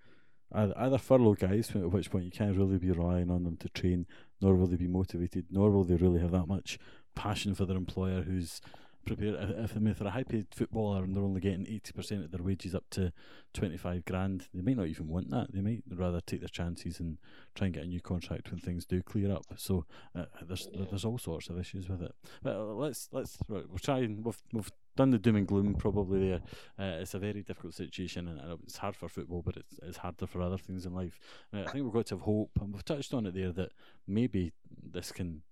[0.55, 4.07] either furlough guys, at which point you can't really be relying on them to train,
[4.41, 6.79] nor will they be motivated, nor will they really have that much
[7.15, 8.61] passion for their employer who's
[9.05, 12.25] prepare if, I mean, if they're a high paid footballer and they're only getting 80%
[12.25, 13.13] of their wages up to
[13.55, 15.53] 25 grand, they might not even want that.
[15.53, 17.19] They might rather take their chances and
[17.55, 19.45] try and get a new contract when things do clear up.
[19.57, 22.15] So uh, there's there's all sorts of issues with it.
[22.43, 25.75] But uh, let's let's right, we'll try and we've, we've done the doom and gloom
[25.75, 26.41] probably there.
[26.79, 30.27] Uh, it's a very difficult situation and it's hard for football, but it's, it's harder
[30.27, 31.19] for other things in life.
[31.53, 33.73] Uh, I think we've got to have hope, and we've touched on it there that
[34.07, 35.43] maybe this can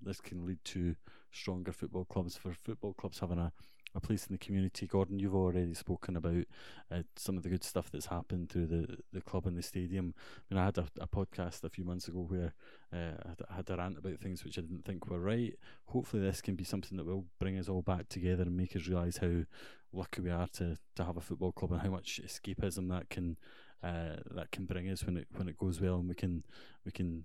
[0.00, 0.94] this can lead to
[1.32, 3.52] stronger football clubs for football clubs having a,
[3.94, 4.86] a place in the community.
[4.86, 6.44] Gordon, you've already spoken about
[6.90, 10.14] uh, some of the good stuff that's happened through the, the club and the stadium.
[10.18, 12.54] I mean, I had a, a podcast a few months ago where
[12.92, 15.54] uh, I had a rant about things which I didn't think were right.
[15.86, 18.86] Hopefully, this can be something that will bring us all back together and make us
[18.86, 19.42] realise how
[19.92, 23.36] lucky we are to, to have a football club and how much escapism that can
[23.82, 26.42] uh, that can bring us when it when it goes well, and we can
[26.84, 27.24] we can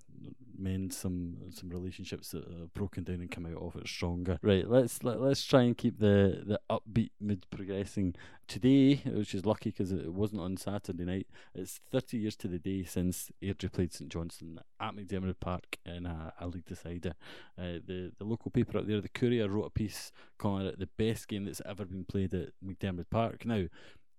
[0.57, 4.37] mend some some relationships that are broken down and come out of it stronger.
[4.41, 8.15] Right, let's let, let's try and keep the the upbeat mood progressing.
[8.45, 11.27] Today, which is lucky because it wasn't on Saturday night.
[11.55, 16.05] It's 30 years to the day since Airdrie played St Johnstone at McDiarmid Park in
[16.05, 17.13] a, a league decider.
[17.57, 20.89] Uh, the the local paper up there, the Courier, wrote a piece calling it the
[20.97, 23.45] best game that's ever been played at McDiarmid Park.
[23.45, 23.65] Now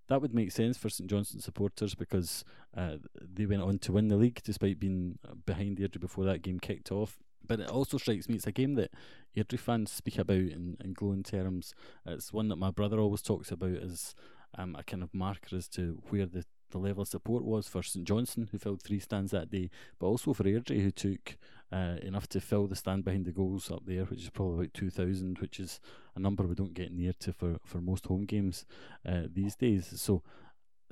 [0.09, 2.45] that would make sense for St Johnstone supporters because
[2.77, 6.61] uh, they went on to win the league despite being behind Airdrie before that game
[6.61, 7.19] kicked off.
[7.47, 8.91] But it also strikes me it's a game that
[9.37, 11.75] Airdrie fans speak about in, in glowing terms.
[12.07, 14.15] It's one that my brother always talks about as
[14.57, 17.83] um, a kind of marker as to where the, the level of support was for
[17.83, 21.37] St Johnstone, who filled three stands that day, but also for Airdrie, who took
[21.73, 24.75] uh, enough to fill the stand behind the goals up there, which is probably about
[24.75, 25.81] 2,000, which is
[26.17, 28.65] a number we don't get near to for, for most home games
[29.07, 29.93] uh, these days.
[30.01, 30.23] So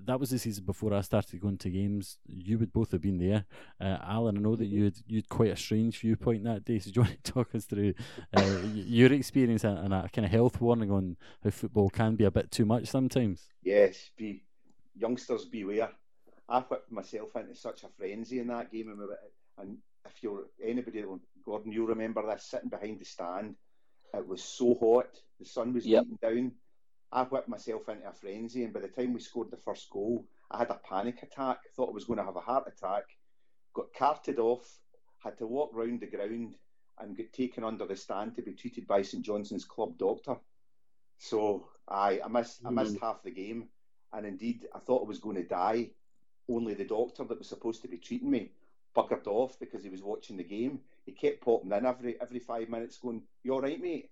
[0.04, 2.18] that was the season before I started going to games.
[2.26, 3.44] You would both have been there,
[3.80, 4.38] uh, Alan.
[4.38, 6.78] I know that you had you had quite a strange viewpoint that day.
[6.78, 7.94] So do you want to talk us through
[8.36, 12.24] uh, your experience and, and, a kind of health warning on how football can be
[12.24, 13.48] a bit too much sometimes?
[13.62, 14.42] Yes, be
[14.96, 15.90] youngsters beware.
[16.48, 18.94] I whipped myself into such a frenzy in that game,
[19.58, 21.04] and if you're anybody,
[21.44, 23.54] Gordon, you remember this sitting behind the stand.
[24.14, 25.08] It was so hot.
[25.38, 26.04] The sun was yep.
[26.04, 26.52] beating down
[27.12, 30.24] I whipped myself into a frenzy, and by the time we scored the first goal,
[30.50, 31.58] I had a panic attack.
[31.76, 33.04] Thought I was going to have a heart attack.
[33.74, 34.66] Got carted off.
[35.22, 36.56] Had to walk round the ground
[36.98, 40.36] and get taken under the stand to be treated by St Johnstone's club doctor.
[41.18, 42.68] So I, I missed, mm.
[42.68, 43.68] I missed half the game,
[44.12, 45.90] and indeed I thought I was going to die.
[46.48, 48.52] Only the doctor that was supposed to be treating me
[48.96, 50.80] buggered off because he was watching the game.
[51.04, 54.10] He kept popping in every every five minutes, going, "You all right, mate?"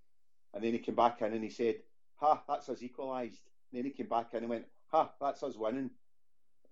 [0.54, 1.76] And then he came back in and he said,
[2.20, 3.42] ha, that's us equalised.
[3.72, 5.90] Then he came back in and went, ha, that's us winning.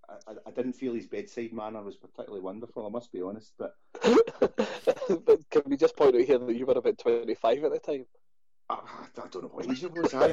[0.08, 3.52] I, I, didn't feel his bedside manner was particularly wonderful, I must be honest.
[3.58, 7.78] But but can we just point out here that you were about 25 at the
[7.78, 8.06] time?
[8.70, 8.76] I,
[9.22, 10.14] I don't know what age was.
[10.14, 10.32] I,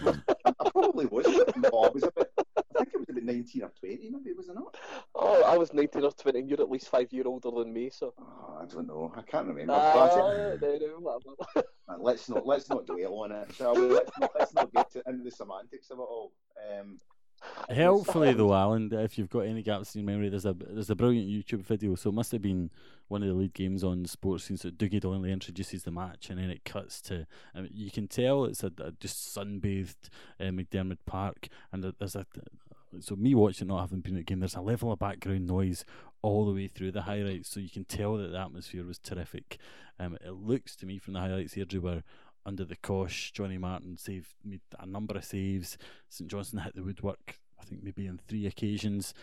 [0.60, 1.26] I probably was.
[1.58, 2.32] No, I was a bit.
[2.58, 4.76] I think it was about 19 or 20, maybe, was it not?
[5.14, 7.90] Oh, I was 19 or 20, and you're at least five years older than me,
[7.90, 8.14] so.
[8.20, 9.12] Oh, I don't know.
[9.16, 9.74] I can't remember.
[9.74, 11.20] Uh, no,
[11.56, 11.64] no,
[12.00, 13.82] let's not let's not dwell on it, shall we?
[13.82, 16.32] Let's not, let's not get to, into the semantics of it all.
[16.72, 16.98] Um,
[17.70, 20.96] Helpfully, though, Alan, if you've got any gaps in your memory, there's a there's a
[20.96, 21.96] brilliant YouTube video.
[21.96, 22.70] So it must have been
[23.08, 24.60] one of the lead games on Sportscene.
[24.60, 27.28] So Dougie Donnelly introduces the match, and then it cuts to.
[27.54, 30.10] I mean, you can tell it's a, a just sunbathed
[30.40, 32.26] uh, McDiarmid Park, and there's a.
[33.02, 35.86] So me watching, not having been at the game, there's a level of background noise
[36.22, 39.58] all the way through the highlights, so you can tell that the atmosphere was terrific.
[40.00, 42.04] Um, it looks to me from the highlights here, were
[42.46, 43.32] under the cosh.
[43.32, 45.78] Johnny Martin saved made a number of saves.
[46.10, 49.14] St Johnstone hit the woodwork, I think maybe on three occasions.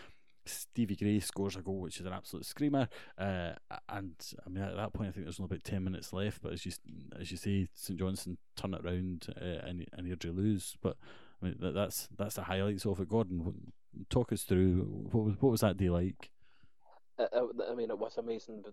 [0.45, 2.89] Stevie Gray scores a goal, which is an absolute screamer.
[3.17, 3.53] Uh,
[3.87, 6.41] and I mean, at that point, I think there's only about ten minutes left.
[6.41, 6.73] But as you
[7.19, 10.75] as you say, St Johnstone turn it round uh, and and Airdrie lose.
[10.81, 10.97] But
[11.59, 13.09] that's that's the highlights of it.
[13.09, 13.71] Gordon,
[14.09, 16.29] talk us through what was what was that day like?
[17.19, 18.63] I mean, it was amazing.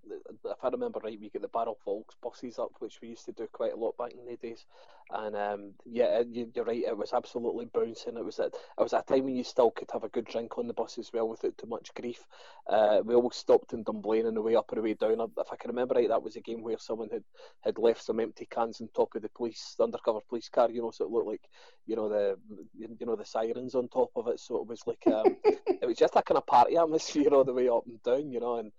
[0.44, 3.32] If I remember right, we get the Barrel Volks buses up, which we used to
[3.32, 4.64] do quite a lot back in the days.
[5.12, 6.84] And um, yeah, you're right.
[6.86, 8.16] It was absolutely bouncing.
[8.16, 10.56] It was at it was a time when you still could have a good drink
[10.56, 12.24] on the bus as well without too much grief.
[12.68, 15.20] Uh, we always stopped in Dunblane on the way up and the way down.
[15.20, 17.24] If I can remember right, that was a game where someone had,
[17.62, 20.70] had left some empty cans on top of the police the undercover police car.
[20.70, 21.48] You know, so it looked like
[21.86, 22.38] you know the
[22.78, 24.38] you know the sirens on top of it.
[24.38, 27.52] So it was like um, it was just a kind of party atmosphere all the
[27.52, 28.29] way up and down.
[28.32, 28.72] You know, and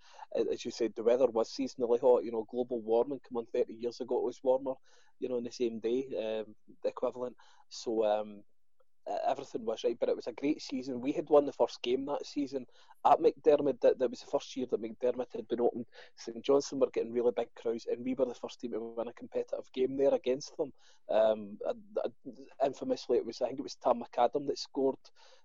[0.52, 2.24] as you said, the weather was seasonally hot.
[2.24, 3.20] You know, global warming.
[3.28, 4.76] Come on, thirty years ago it was warmer
[5.22, 7.36] you know, in the same day, um, the equivalent.
[7.70, 8.44] So um,
[9.28, 11.00] everything was right, but it was a great season.
[11.00, 12.66] We had won the first game that season
[13.06, 13.80] at McDiarmid.
[13.82, 15.86] That, that was the first year that McDiarmid had been opened.
[16.18, 19.08] St Johnstone were getting really big crowds, and we were the first team to win
[19.08, 20.74] a competitive game there against them.
[21.10, 21.58] Um,
[22.66, 24.98] infamously, it was I think it was Tam McAdam that scored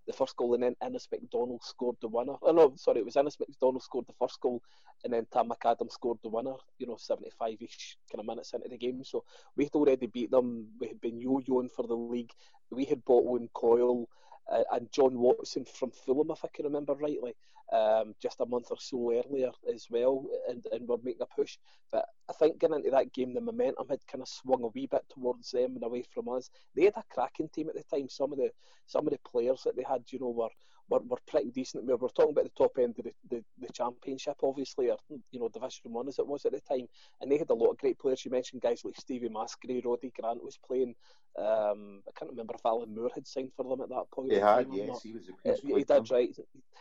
[0.06, 2.34] the first goal, and then Innes McDonald scored the winner.
[2.42, 4.62] Oh no, sorry, it was Innes McDonald scored the first goal,
[5.04, 6.54] and then Tam McAdam scored the winner.
[6.78, 9.02] You know, 75ish kind of minutes into the game.
[9.04, 9.24] So
[9.56, 10.68] we had already beat them.
[10.80, 12.32] We had been yo-yoing for the league.
[12.70, 14.08] We had bought Owen Coyle
[14.50, 17.34] uh, and John Watson from Fulham, if I can remember rightly,
[17.72, 21.58] um, just a month or so earlier as well, and, and we're making a push.
[21.90, 24.86] But I think getting into that game, the momentum had kind of swung a wee
[24.86, 26.50] bit towards them and away from us.
[26.74, 28.08] They had a cracking team at the time.
[28.08, 28.50] Some of the
[28.86, 30.48] some of the players that they had, you know, were
[30.88, 31.84] were, were pretty decent.
[31.84, 34.98] We were talking about the top end of the, the, the championship, obviously, or
[35.30, 36.86] you know, Division One as it was at the time,
[37.20, 38.24] and they had a lot of great players.
[38.24, 40.94] You mentioned guys like Stevie Maskrey, Roddy Grant was playing.
[41.38, 44.32] Um, I can't remember if Alan Moore had signed for them at that point.
[44.32, 45.28] He had, yes, he was.
[45.44, 46.36] A uh, he did, right.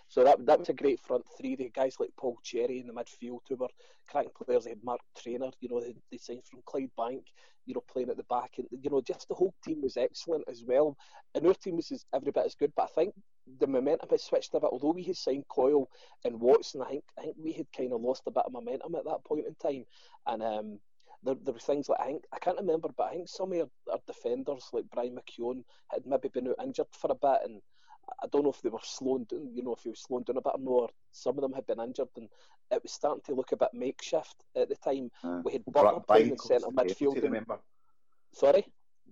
[0.07, 1.55] So that that was a great front three.
[1.55, 3.67] The guys like Paul Cherry in the midfield who were
[4.07, 4.65] cracking players.
[4.65, 7.23] They had Mark Treanor, you know, they, they signed from Clydebank,
[7.65, 10.43] you know, playing at the back, and you know, just the whole team was excellent
[10.49, 10.95] as well.
[11.33, 13.13] And our team was every bit as good, but I think
[13.59, 14.69] the momentum had switched a bit.
[14.71, 15.89] Although we had signed Coyle
[16.23, 18.95] and Watson, I think I think we had kind of lost a bit of momentum
[18.95, 19.85] at that point in time,
[20.27, 20.79] and um,
[21.23, 23.59] there, there were things like I think I can't remember, but I think some of
[23.59, 27.61] our, our defenders like Brian McKeown had maybe been out injured for a bit, and
[28.23, 30.37] I don't know if they were slowing down, you know, if he was slowing down
[30.37, 32.29] a bit or some of them had been injured, and
[32.71, 35.11] it was starting to look a bit makeshift at the time.
[35.23, 37.21] Uh, we had Butler playing in centre midfield.
[37.21, 37.59] Remember?
[38.31, 38.65] Sorry.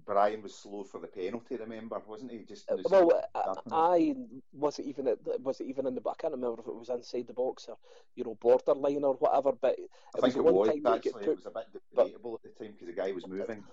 [0.05, 1.55] Brian was slow for the penalty.
[1.55, 2.39] Remember, wasn't he?
[2.39, 3.23] Just uh, well,
[3.71, 4.15] I
[4.51, 6.15] was it even at, was it even in the back?
[6.19, 7.77] I can't remember if it was inside the box or
[8.15, 9.53] you know borderline or whatever.
[9.53, 11.23] But it I think it was actually.
[11.23, 13.63] It was a bit debatable at the time because the guy was moving.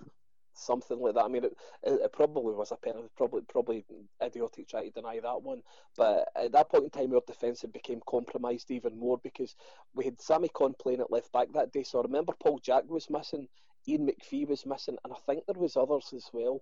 [0.53, 1.23] Something like that.
[1.23, 3.07] I mean, it, it, probably was a penalty.
[3.15, 3.85] Probably, probably
[4.21, 5.61] idiotic trying to deny that one.
[5.95, 9.55] But at that point in time, our defence had became compromised even more because
[9.95, 11.83] we had Sammy Conn playing at left back that day.
[11.83, 13.47] So I remember Paul Jack was missing.
[13.87, 16.61] Ian McPhee was missing, and I think there was others as well.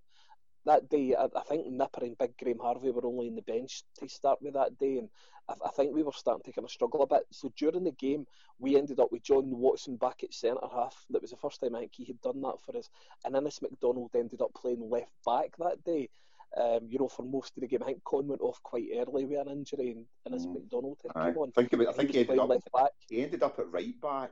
[0.65, 3.83] That day, I, I think Nipper and Big Graham Harvey were only in the bench
[3.99, 5.09] to start with that day, and
[5.47, 7.23] I, I, think we were starting to kind of struggle a bit.
[7.31, 8.25] So during the game,
[8.59, 11.05] we ended up with John Watson back at centre half.
[11.09, 12.89] That was the first time I think he had done that for us.
[13.25, 16.09] And Innes McDonald ended up playing left back that day.
[16.57, 19.25] Um, you know, for most of the game, I think Conn went off quite early
[19.25, 20.53] with an injury, and Innes mm.
[20.55, 21.51] McDonald had come on.
[21.51, 22.91] Think about, I think he, he ended up, left back.
[23.07, 24.31] he ended up at right back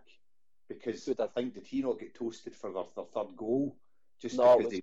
[0.68, 3.76] because I think did he not get toasted for their, their third goal
[4.20, 4.82] just no, because was,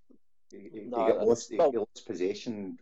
[0.51, 2.79] he, he, no, he, got lost, he, lost possession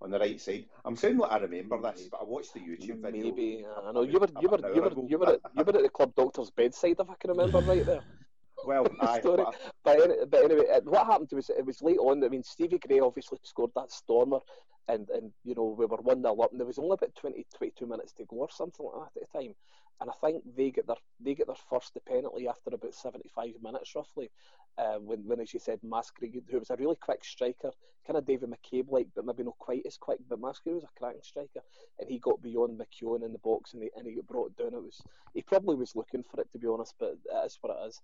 [0.00, 0.66] on the right side.
[0.84, 3.24] I'm saying like I remember this, but I watched the YouTube video.
[3.24, 5.82] Maybe I know you were you were you were you were at, you were at
[5.82, 8.00] the club doctor's bedside if I can remember right there.
[8.64, 9.44] Well, aye, story.
[9.84, 12.24] But, but, but, anyway, what happened was it was late on.
[12.24, 14.40] I mean, Stevie Gray obviously scored that stormer,
[14.88, 17.46] and and you know we were one 0 up, and there was only about 20,
[17.56, 19.54] 22 minutes to go or something like that at the time
[20.00, 23.94] and I think they get their they get their first penalty after about 75 minutes
[23.94, 24.30] roughly.
[24.78, 27.70] Uh, when, when as you said, Maskrey, who was a really quick striker,
[28.06, 30.20] kind of David McCabe like, but maybe not quite as quick.
[30.26, 31.60] But Maskrey was a cracking striker,
[31.98, 34.72] and he got beyond McKeown in the box, and he, and he got brought down.
[34.72, 35.02] It was
[35.34, 38.00] he probably was looking for it to be honest, but that's what it is.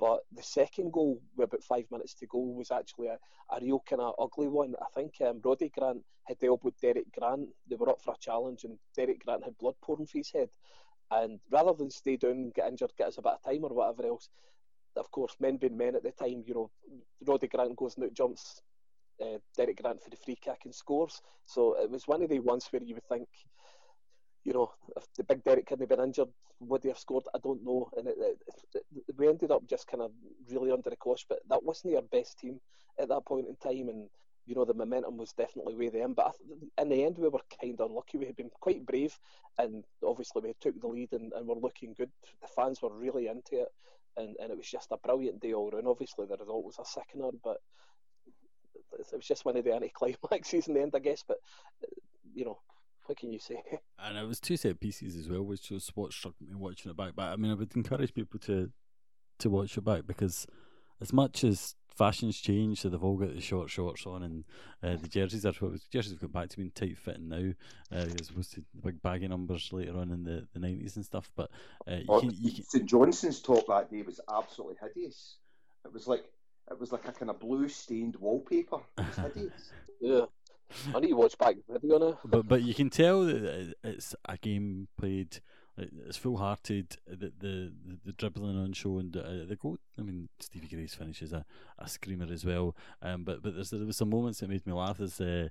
[0.00, 3.18] But the second goal, with about five minutes to go, was actually a,
[3.54, 4.74] a real kind of ugly one.
[4.80, 7.50] I think um, Roddy Grant had elbowed Derek Grant.
[7.68, 10.48] They were up for a challenge, and Derek Grant had blood pouring from his head.
[11.10, 13.74] And rather than stay down and get injured, get us a bit of time or
[13.74, 14.30] whatever else,
[14.96, 16.70] of course, men being men at the time, you know,
[17.26, 18.62] Roddy Grant goes and out jumps
[19.20, 21.20] uh, Derek Grant for the free kick and scores.
[21.44, 23.28] So it was one of the ones where you would think,
[24.44, 26.28] you know, if the big Derek hadn't been injured,
[26.60, 27.24] would he have scored?
[27.34, 27.90] I don't know.
[27.96, 28.36] And it, it,
[28.74, 30.12] it, we ended up just kind of
[30.50, 32.60] really under the cosh, but that wasn't our best team
[32.98, 33.88] at that point in time.
[33.88, 34.08] And
[34.46, 36.14] you know the momentum was definitely with them.
[36.14, 36.34] But
[36.78, 38.18] in the end, we were kind of unlucky.
[38.18, 39.16] We had been quite brave,
[39.58, 42.10] and obviously we took the lead and, and were looking good.
[42.40, 43.68] The fans were really into it,
[44.16, 45.86] and, and it was just a brilliant day all round.
[45.86, 47.58] Obviously, the result was a sickener, but
[48.98, 51.22] it was just one of the anti-climaxes in the end, I guess.
[51.26, 51.38] But
[52.34, 52.58] you know,
[53.10, 53.60] what can you say?
[54.02, 56.96] And it was two set pieces as well, which was what struck me watching it
[56.96, 57.12] back.
[57.14, 58.70] But I mean, I would encourage people to
[59.40, 60.46] to watch it back because
[61.02, 64.44] as much as fashion's change, so they've all got the short shorts on, and
[64.82, 67.52] uh, the jerseys are what was, jerseys have got back to being tight fitting now,
[67.92, 71.04] uh, as opposed to the big baggy numbers later on in the the nineties and
[71.04, 71.30] stuff.
[71.36, 71.50] But
[71.86, 72.64] uh, you can, you can...
[72.64, 75.36] St Johnstone's top that day was absolutely hideous.
[75.84, 76.24] It was like
[76.70, 78.78] it was like a kind of blue stained wallpaper.
[78.96, 79.72] It was hideous.
[80.00, 80.24] yeah.
[80.94, 82.18] I need to watch back the video now.
[82.24, 85.40] but but you can tell that it's a game played
[86.06, 86.96] it's full hearted.
[87.06, 87.72] The, the
[88.04, 89.78] the dribbling on show and uh, the goal.
[89.98, 91.44] I mean, Stevie Gray's finishes a,
[91.78, 92.74] a screamer as well.
[93.02, 95.00] Um, but but there was some moments that made me laugh.
[95.00, 95.48] As uh,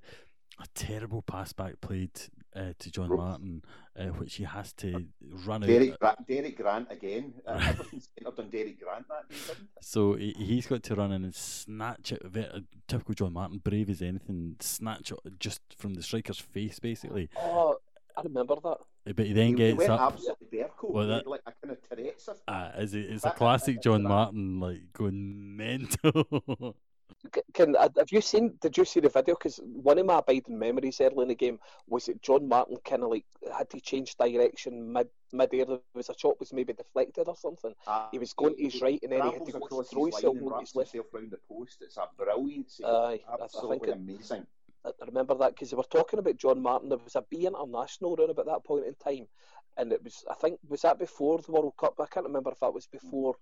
[0.60, 2.12] a terrible pass back played
[2.55, 3.64] uh, to John Martin,
[3.97, 5.05] uh, which he has to
[5.45, 6.28] run Derek, out.
[6.28, 7.34] Derek Grant again.
[7.47, 11.34] Uh, Everton's done Derek Grant that day, So he, he's got to run in and
[11.34, 12.22] snatch it.
[12.88, 17.30] Typical John Martin, brave as anything, snatch it just from the striker's face, basically.
[17.38, 17.78] Oh,
[18.16, 19.16] I remember that.
[19.16, 20.14] But he then he, gets he up.
[20.14, 22.30] Absolutely well, that, like a kind of Tourette's.
[22.47, 26.76] Uh, it's, it's a classic John Martin, like going mental.
[27.53, 28.53] Can have you seen?
[28.62, 29.36] Did you see the video?
[29.36, 33.03] Because one of my abiding memories early in the game was that John Martin kind
[33.03, 33.26] of like
[33.57, 35.66] had to change direction mid mid air.
[35.66, 37.74] There was a shot was maybe deflected or something.
[37.86, 40.38] Uh, he was going to his right and then he had to go throw himself
[40.41, 40.95] on his left.
[41.14, 41.78] Round the post.
[41.82, 42.72] It's a brilliant.
[42.86, 44.45] Aye, absolutely amazing.
[44.86, 46.89] I remember that because they were talking about John Martin.
[46.89, 49.28] There was a B international around about that point in time,
[49.78, 51.99] and it was I think was that before the World Cup.
[51.99, 53.36] I can't remember if that was before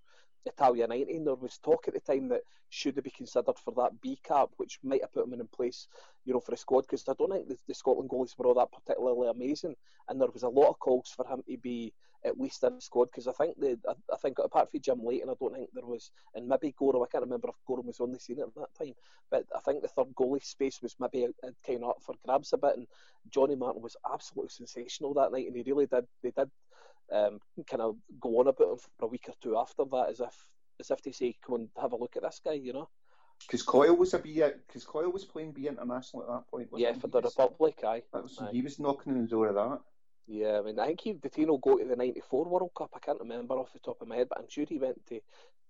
[0.48, 1.24] Italia 19.
[1.24, 4.50] There was talk at the time that should he be considered for that B cap,
[4.56, 5.88] which might have put him in place,
[6.24, 6.82] you know, for a squad.
[6.82, 9.76] Because I don't think the, the Scotland goalies were all that particularly amazing,
[10.08, 11.92] and there was a lot of calls for him to be
[12.24, 15.04] at least in the squad because I think the I, I, think apart from Jim
[15.04, 17.02] Leighton, I don't think there was and maybe Goram.
[17.02, 18.94] I can't remember if Goram was on the scene at that time,
[19.30, 21.28] but I think the third goalie space was maybe
[21.66, 22.76] kind of up for grabs a bit.
[22.76, 22.86] And
[23.30, 26.06] Johnny Martin was absolutely sensational that night, and he really did.
[26.22, 26.50] They did
[27.12, 30.20] um, kind of go on about him for a week or two after that, as
[30.20, 30.34] if
[30.80, 32.88] as if to say, "Come and have a look at this guy," you know.
[33.40, 36.68] Because Coyle was a B, because Coyle was playing B international at that point.
[36.76, 38.02] Yeah, for the Republic, aye.
[38.12, 38.50] Was, aye.
[38.52, 39.80] He was knocking on the door of that.
[40.28, 41.34] Yeah, I mean, I think he did.
[41.34, 42.90] He not go to the '94 World Cup?
[42.94, 45.20] I can't remember off the top of my head, but I'm sure he went to,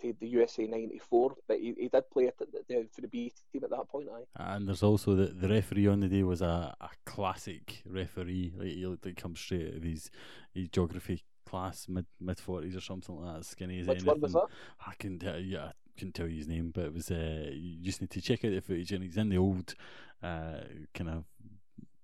[0.01, 1.37] to the USA '94.
[1.47, 4.09] But he, he did play it the, for the B team at that point.
[4.13, 4.55] Aye.
[4.57, 8.53] And there's also the, the referee on the day was a, a classic referee.
[8.57, 10.11] Like he looked like come straight out of his
[10.53, 13.45] his geography class, mid mid forties or something like that.
[13.45, 14.07] Skinny as Which anything.
[14.13, 14.47] one was that?
[14.87, 15.59] I can tell you.
[15.59, 17.11] I couldn't tell you his name, but it was.
[17.13, 19.75] Uh, you just need to check out the footage, and he's in the old
[20.23, 20.63] uh,
[20.95, 21.25] kind of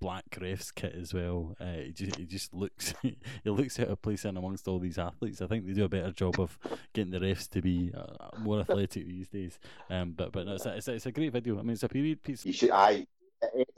[0.04, 1.56] black refs kit as well.
[1.58, 4.98] Uh, he just he just looks he looks out of place in amongst all these
[4.98, 5.40] athletes.
[5.40, 6.58] I think they do a better job of
[6.92, 9.58] getting the refs to be uh, more athletic these days.
[9.88, 11.58] Um, but but no, it's, a, it's, a, it's a great video.
[11.58, 12.44] I mean, it's a period piece.
[12.44, 13.06] You should I.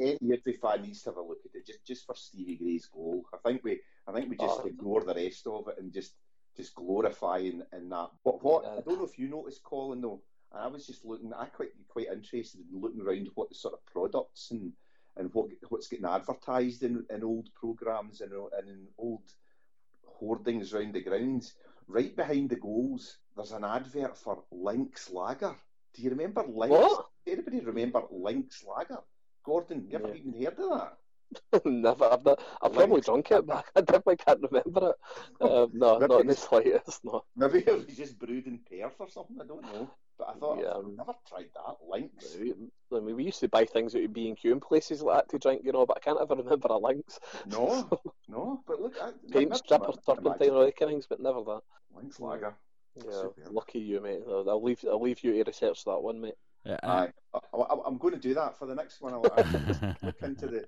[0.01, 2.87] Any every fan needs to have a look at it just just for Stevie Gray's
[2.87, 3.25] goal.
[3.33, 4.67] I think we I think we just oh.
[4.67, 6.15] ignore the rest of it and just
[6.57, 8.11] just glorifying in that.
[8.25, 10.23] But what I don't know if you noticed, Colin though.
[10.53, 11.33] I was just looking.
[11.33, 14.73] I quite quite interested in looking around what the sort of products and
[15.17, 19.23] and what what's getting advertised in, in old programs and, and in old
[20.05, 21.55] hoardings around the grounds.
[21.89, 25.55] Right behind the goals, there's an advert for Lynx Lager.
[25.95, 26.73] Do you remember Lynx?
[26.73, 27.07] What?
[27.27, 29.03] Anybody remember Lynx Lager?
[29.45, 30.15] Gordon, you ever yeah.
[30.15, 30.97] even heard of that?
[31.65, 32.05] Never.
[32.05, 34.97] I've, not, I've probably drunk it, but I definitely can't remember it.
[35.39, 37.05] Um, no, not in the slightest.
[37.05, 37.25] No.
[37.37, 39.37] Maybe it was just brewed in Perth or something.
[39.41, 39.91] I don't know.
[40.19, 40.73] But I thought yeah.
[40.77, 41.77] I've never tried that.
[41.89, 42.37] Lynx.
[42.93, 45.17] I mean, we used to buy things out of B and Q in places like
[45.17, 45.85] that to drink, you know.
[45.85, 47.19] But I can't ever remember a Lynx.
[47.47, 47.89] No,
[48.29, 48.61] no.
[48.67, 51.61] But look, I, paint stripper, turpentine, all things, but never that.
[51.95, 52.55] Lynx lager.
[52.97, 53.53] Yeah, Superb.
[53.53, 54.23] lucky you, mate.
[54.27, 54.85] I'll leave.
[54.89, 56.35] I'll leave you to research that one, mate.
[56.65, 59.13] Yeah, I, I, am going to do that for the next one.
[59.13, 60.65] I'll, I'll look into the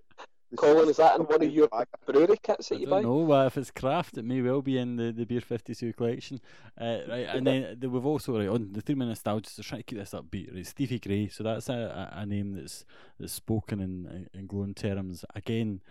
[0.56, 1.68] Colin, is that in one of your
[2.06, 3.02] brewery kits that I you don't buy?
[3.02, 4.16] know uh, if it's craft.
[4.16, 6.40] It may well be in the, the beer fifty two collection.
[6.80, 9.50] Uh, right, and then the, we've also right on the three minute nostalgia.
[9.50, 10.54] So trying to keep this upbeat.
[10.54, 11.28] Right, Stevie Gray.
[11.28, 12.84] So that's a, a, a name that's
[13.20, 15.24] that's spoken in in glowing terms.
[15.34, 15.82] Again,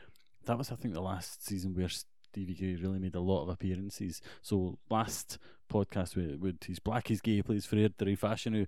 [0.45, 3.49] that was I think the last season where Stevie Gray really made a lot of
[3.49, 4.21] appearances.
[4.41, 5.37] So last
[5.71, 8.67] podcast with, with his Black is Gay plays for Airdrie Fashion, who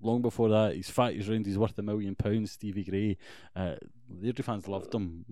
[0.00, 2.52] long before that, he's fat, he's round, he's worth a million pounds.
[2.52, 3.16] Stevie Gray,
[3.54, 3.76] uh,
[4.08, 5.24] the Airdrie fans loved him.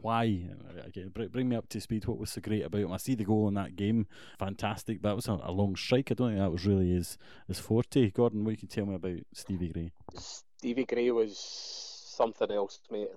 [0.00, 0.48] Why?
[0.84, 2.06] Again, bring me up to speed.
[2.06, 2.92] What was so great about him?
[2.92, 4.06] I see the goal in that game,
[4.38, 5.02] fantastic.
[5.02, 6.10] That was a, a long strike.
[6.10, 8.10] I don't think that was really his his forte.
[8.10, 9.90] Gordon, what you can tell me about Stevie Gray?
[10.14, 11.91] Stevie Gray was
[12.22, 13.08] something else, mate.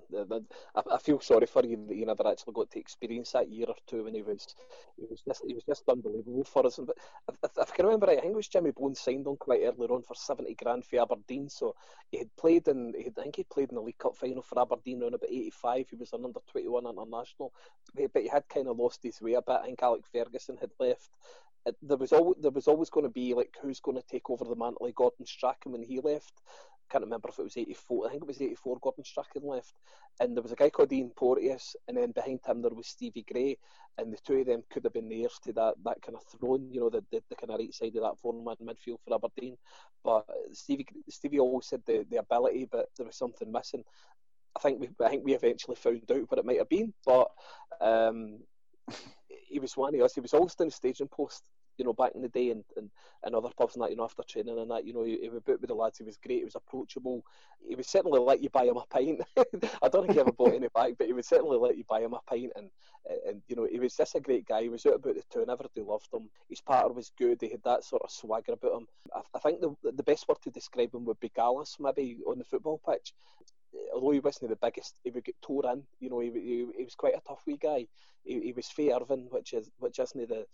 [0.74, 3.76] I, feel sorry for you that you never actually got to experience that year or
[3.86, 4.54] two when he was
[4.96, 6.80] he was just he was just unbelievable for us.
[6.84, 6.96] But
[7.28, 9.62] if, if I can remember right, I think it was Jimmy Bone signed on quite
[9.62, 11.48] early on for seventy grand for Aberdeen.
[11.48, 11.74] So
[12.10, 14.42] he had played in he had, I think he played in the League Cup final
[14.42, 15.86] for Aberdeen around about eighty five.
[15.88, 17.52] He was an under twenty one international,
[17.94, 19.60] but he had kind of lost his way a bit.
[19.62, 21.10] I think Alec Ferguson had left
[21.82, 24.44] there was always there was always going to be like who's going to take over
[24.44, 26.40] the mantle of Gordon Strachan when he left,
[26.90, 28.06] can't remember if it was 84.
[28.06, 28.78] I think it was 84.
[28.80, 29.74] Gordon Strachan left,
[30.20, 33.26] and there was a guy called Ian Porteous, and then behind him there was Stevie
[33.30, 33.58] Gray,
[33.98, 36.24] and the two of them could have been the heirs to that that kind of
[36.24, 39.14] throne, you know, the, the, the kind of right side of that four-man midfield for
[39.14, 39.56] Aberdeen.
[40.04, 43.84] But Stevie Stevie always said the, the ability, but there was something missing.
[44.56, 47.28] I think we I think we eventually found out what it might have been, but
[47.80, 48.38] um,
[49.28, 50.14] he was one of us.
[50.14, 51.42] He was always down the staging post
[51.78, 52.90] you know, back in the day and, and,
[53.24, 55.28] and other pubs and that, you know, after training and that, you know, he, he
[55.28, 57.24] would boot with the lads, he was great, he was approachable,
[57.66, 59.20] he would certainly let you buy him a pint.
[59.82, 62.00] I don't think he ever bought any back, but he would certainly let you buy
[62.00, 62.70] him a pint and,
[63.26, 65.50] and you know, he was just a great guy, he was out about the town,
[65.50, 68.86] everybody loved him, his patter was good, he had that sort of swagger about him.
[69.14, 72.38] I, I think the, the best word to describe him would be gallus, maybe, on
[72.38, 73.12] the football pitch
[73.92, 75.82] although he wasn't the biggest, he would get tore in.
[76.00, 77.86] You know, he, he, he was quite a tough wee guy.
[78.24, 80.46] He, he was fair Irvine, which is which isn't the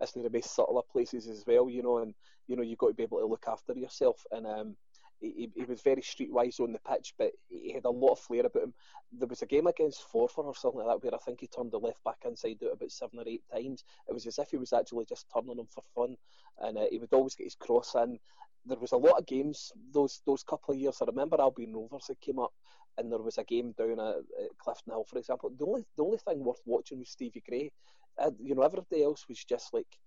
[0.00, 2.14] it's of the most subtler places as well, you know, and
[2.46, 4.24] you know you've got to be able to look after yourself.
[4.30, 4.76] And um,
[5.20, 8.46] he, he was very streetwise on the pitch, but he had a lot of flair
[8.46, 8.74] about him.
[9.12, 11.72] There was a game against Forfar or something like that where I think he turned
[11.72, 13.84] the left back inside out about seven or eight times.
[14.08, 16.16] It was as if he was actually just turning him for fun,
[16.60, 18.18] and uh, he would always get his cross in.
[18.66, 20.98] There was a lot of games those those couple of years.
[21.00, 22.52] I remember Albion Rovers that came up,
[22.96, 25.50] and there was a game down at, at Cliftonhill, for example.
[25.56, 27.70] The only the only thing worth watching was Stevie Gray
[28.18, 29.98] Uh, you know, everybody else was just like,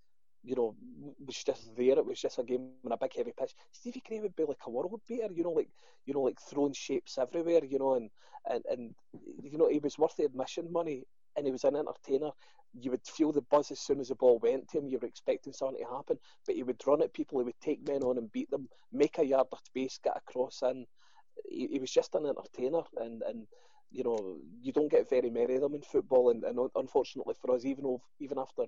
[0.44, 0.76] you know,
[1.26, 1.98] was just there.
[1.98, 3.32] It was just a game on a big heavy pitch.
[3.48, 5.70] Stevie Gray would be like a world beater, you know, like
[6.06, 8.10] you know, like throwing shapes everywhere, you know, and
[8.50, 8.96] and and
[9.42, 11.06] you know, he was worth the admission money,
[11.36, 12.32] and he was an entertainer.
[12.80, 14.88] You would feel the buzz as soon as the ball went to him.
[14.88, 17.40] You were expecting something to happen, but he would run at people.
[17.40, 20.32] He would take men on and beat them, make a yard of space, get a
[20.32, 20.86] cross in.
[21.50, 23.48] He, he was just an entertainer, and and
[23.92, 27.56] you know, you don't get very many of them in football, and, and unfortunately for
[27.56, 28.66] us, even even after,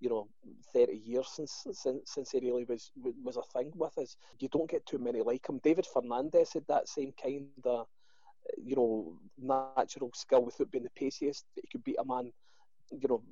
[0.00, 0.28] you know,
[0.72, 2.90] thirty years since since, since he really was
[3.22, 5.60] was a thing with us, you don't get too many like him.
[5.62, 7.86] David Fernandez had that same kind of,
[8.56, 11.44] you know, natural skill without being the paciest.
[11.54, 12.32] He could beat a man,
[12.90, 13.22] you know,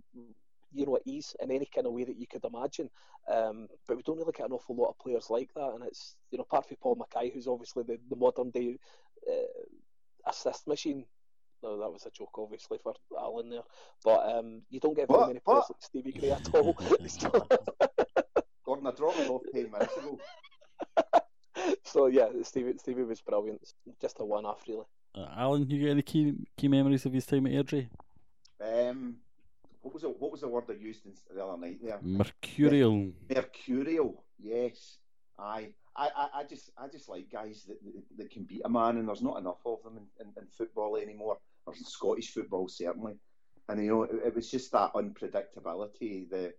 [0.73, 2.91] you know, at ease in any kind of way that you could imagine.
[3.33, 6.17] Um, but we don't really get an awful lot of players like that, and it's
[6.31, 8.79] you know, apart from Paul Mackay, who's obviously the, the modern day
[9.27, 11.07] uh, assist machine
[11.63, 13.63] no, that was a joke, obviously, for Alan there.
[14.05, 15.29] But um, you don't get very what?
[15.29, 15.71] many players what?
[15.71, 16.77] like Stevie Gray at all.
[18.65, 20.19] Gordon, I dropped off 10 minutes ago.
[21.85, 23.61] so, yeah, Stevie, Stevie was brilliant.
[24.01, 24.85] Just a one off, really.
[25.15, 27.89] Uh, Alan, you got any key key memories of his time at Airdrie?
[28.61, 29.17] Um,
[29.83, 31.99] what was the what was the word I used in, the other night there?
[32.01, 33.11] Mercurial.
[33.29, 34.99] Mercurial, yes.
[35.39, 35.71] Aye.
[35.97, 38.99] I, I, I just I just like guys that, that, that can beat a man,
[38.99, 43.15] and there's not enough of them in, in, in football anymore or Scottish football certainly.
[43.69, 46.29] And you know, it, it was just that unpredictability.
[46.29, 46.55] The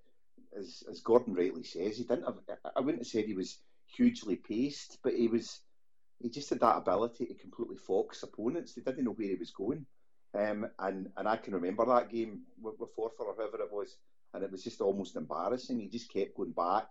[0.57, 2.37] as as Gordon rightly says, he didn't have.
[2.75, 5.61] I wouldn't have said he was hugely paced, but he was.
[6.19, 8.73] He just had that ability to completely fox opponents.
[8.73, 9.85] They didn't know where he was going.
[10.33, 13.97] Um, and and I can remember that game with, with Forfar or whoever it was,
[14.33, 15.79] and it was just almost embarrassing.
[15.79, 16.87] He just kept going back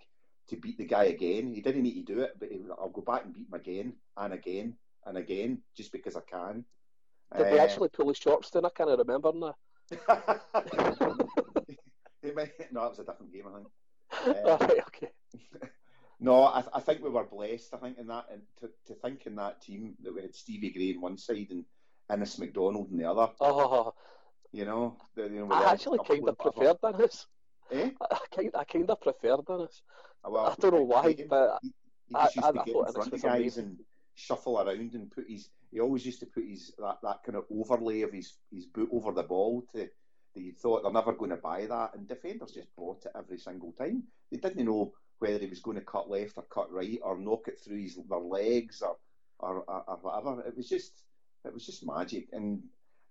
[0.48, 1.54] to beat the guy again.
[1.54, 3.92] He didn't need to do it, but he, I'll go back and beat him again
[4.16, 4.74] and again
[5.06, 6.64] and again just because I can.
[7.36, 8.64] Did uh, they actually pull his shorts down?
[8.64, 9.56] I can't remember now.
[12.34, 14.46] might, no, it was a different game, I think.
[14.46, 15.12] Um, right, okay.
[16.18, 17.74] no, I, I, think we were blessed.
[17.74, 20.70] I think in that, and to, to think in that team that we had Stevie
[20.70, 21.64] Gray on one side and
[22.12, 23.32] Innes McDonald on the other.
[23.40, 23.94] Oh,
[24.52, 27.26] you know, the, you know I actually kind of preferred Innes.
[27.72, 27.90] Eh?
[28.00, 29.82] I kind, I kind of preferred Innes.
[30.24, 31.72] Well, I don't know why, he, but he,
[32.08, 33.64] he just used I, to I get in front of guys amazing.
[33.64, 33.78] and
[34.14, 37.44] shuffle around and put his he always used to put his that, that kind of
[37.50, 39.88] overlay of his his boot over the ball to
[40.34, 43.38] that you thought they're never going to buy that, and defenders just bought it every
[43.38, 44.04] single time.
[44.30, 47.48] They didn't know whether he was going to cut left or cut right or knock
[47.48, 48.96] it through his their legs or
[49.38, 50.42] or, or, or whatever.
[50.46, 51.02] It was just
[51.44, 52.62] it was just magic, and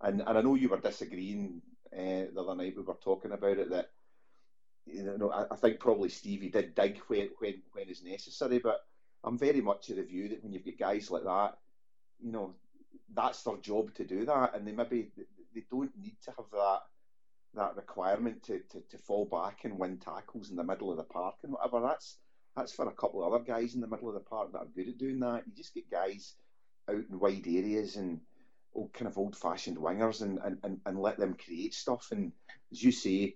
[0.01, 1.61] and, and I know you were disagreeing
[1.93, 2.75] uh, the other night.
[2.77, 3.91] We were talking about it that
[4.85, 8.79] you know I, I think probably Stevie did dig when when when is necessary, but
[9.23, 11.57] I'm very much of the view that when you've got guys like that
[12.23, 12.53] you know,
[13.13, 15.11] that's their job to do that, and they maybe
[15.53, 16.81] they don't need to have that
[17.55, 21.03] that requirement to, to, to fall back and win tackles in the middle of the
[21.03, 21.81] park and whatever.
[21.81, 22.17] That's
[22.55, 24.65] that's for a couple of other guys in the middle of the park that are
[24.75, 25.43] good at doing that.
[25.47, 26.35] You just get guys
[26.89, 28.19] out in wide areas and
[28.73, 32.09] old kind of old fashioned wingers and, and, and, and let them create stuff.
[32.11, 32.31] And
[32.71, 33.35] as you say,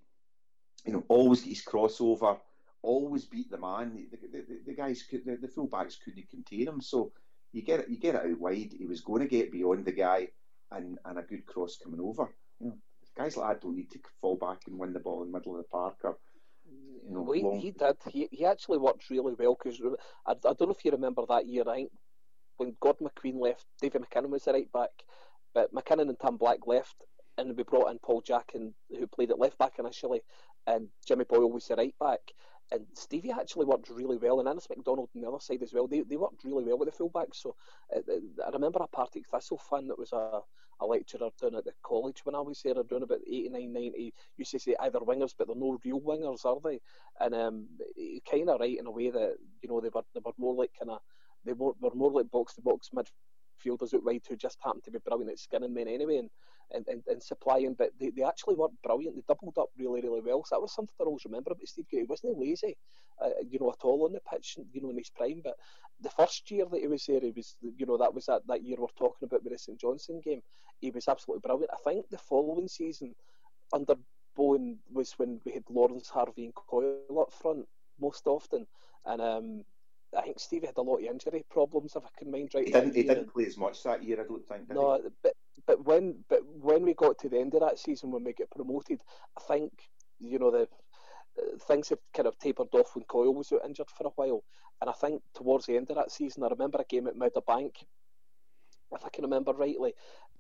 [0.86, 2.40] you know, always get his crossover,
[2.82, 4.08] always beat the man.
[4.12, 6.82] The, the, the, the guys, could, the, the full backs couldn't contain him.
[6.82, 7.14] So
[7.54, 8.74] you get it, you get it out wide.
[8.78, 10.28] He was going to get beyond the guy,
[10.72, 12.34] and, and a good cross coming over.
[12.60, 12.78] You know,
[13.16, 15.56] guys like that don't need to fall back and win the ball in the middle
[15.56, 16.18] of the park or.
[17.06, 17.98] You know, well, he, he did.
[18.10, 19.82] He, he actually worked really well because
[20.26, 21.64] I, I don't know if you remember that year.
[21.68, 21.92] I think
[22.58, 24.92] when Gordon McQueen left, David McKinnon was the right back,
[25.54, 27.06] but McKinnon and Tom Black left,
[27.38, 30.22] and we brought in Paul Jack, and, who played at left back initially,
[30.66, 32.22] and Jimmy Boyle was the right back
[32.72, 35.88] and Stevie actually worked really well, and Innes McDonald on the other side as well.
[35.88, 37.36] They, they worked really well with the fullbacks.
[37.36, 37.56] So
[37.96, 40.40] uh, uh I remember a Partick Thistle fan that was a,
[40.80, 44.52] a lecturer down at the college when I was there, doing about 89, 90, used
[44.52, 46.80] to say either wingers, but they're no real wingers, are they?
[47.20, 47.68] And um,
[48.30, 50.72] kind of right in a way that, you know, they were, they were more like
[50.78, 51.00] kind of,
[51.46, 53.12] they were, were more like box to box midfielders
[53.72, 56.18] out wide who just happened to be brilliant at skinning men anyway.
[56.18, 56.30] And
[56.72, 59.16] and, and, and supplying, but they, they actually weren't brilliant.
[59.16, 60.44] They doubled up really, really well.
[60.44, 62.00] So that was something I always remember about Steve Gray.
[62.00, 62.78] He wasn't lazy,
[63.24, 65.42] uh, you know, at all on the pitch, you know, in his prime.
[65.44, 65.56] But
[66.02, 68.64] the first year that he was there, he was, you know, that was that, that
[68.64, 70.42] year we're talking about with the St Johnstone game.
[70.80, 71.72] He was absolutely brilliant.
[71.74, 73.14] I think the following season,
[73.72, 73.96] under
[74.36, 77.68] Bone, was when we had Lawrence Harvey and Coyle up front
[78.00, 78.66] most often.
[79.06, 79.64] And um,
[80.18, 82.66] I think Stevie had a lot of injury problems, if I can mind right.
[82.66, 82.96] He didn't.
[82.96, 84.22] He didn't play as much that year.
[84.22, 84.70] I don't think.
[84.70, 85.10] no, he?
[85.22, 85.34] but
[85.66, 88.52] but when but when we got to the end of that season, when we get
[88.52, 89.02] promoted,
[89.38, 89.72] I think
[90.20, 90.68] you know the
[91.40, 94.44] uh, things had kind of tapered off when Coyle was out injured for a while,
[94.82, 97.76] and I think towards the end of that season, I remember a game at Meadowbank,
[98.96, 99.94] if I can remember rightly.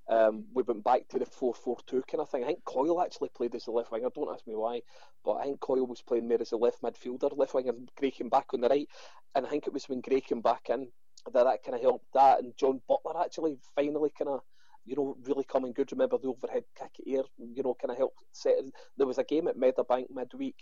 [0.09, 2.43] Um, we went back to the 4 4 2 kind of thing.
[2.43, 4.81] I think Coyle actually played as a left winger, don't ask me why,
[5.23, 8.27] but I think Coyle was playing more as a left midfielder, left winger, Gray came
[8.27, 8.89] back on the right.
[9.33, 10.89] And I think it was when Gray came back in
[11.33, 12.39] that that kind of helped that.
[12.39, 14.41] And John Butler actually finally kind of
[14.85, 15.91] you know, really coming good.
[15.91, 18.55] Remember the overhead kick air, you know, kind of helped set.
[18.97, 20.57] There was a game at Meadowbank midweek,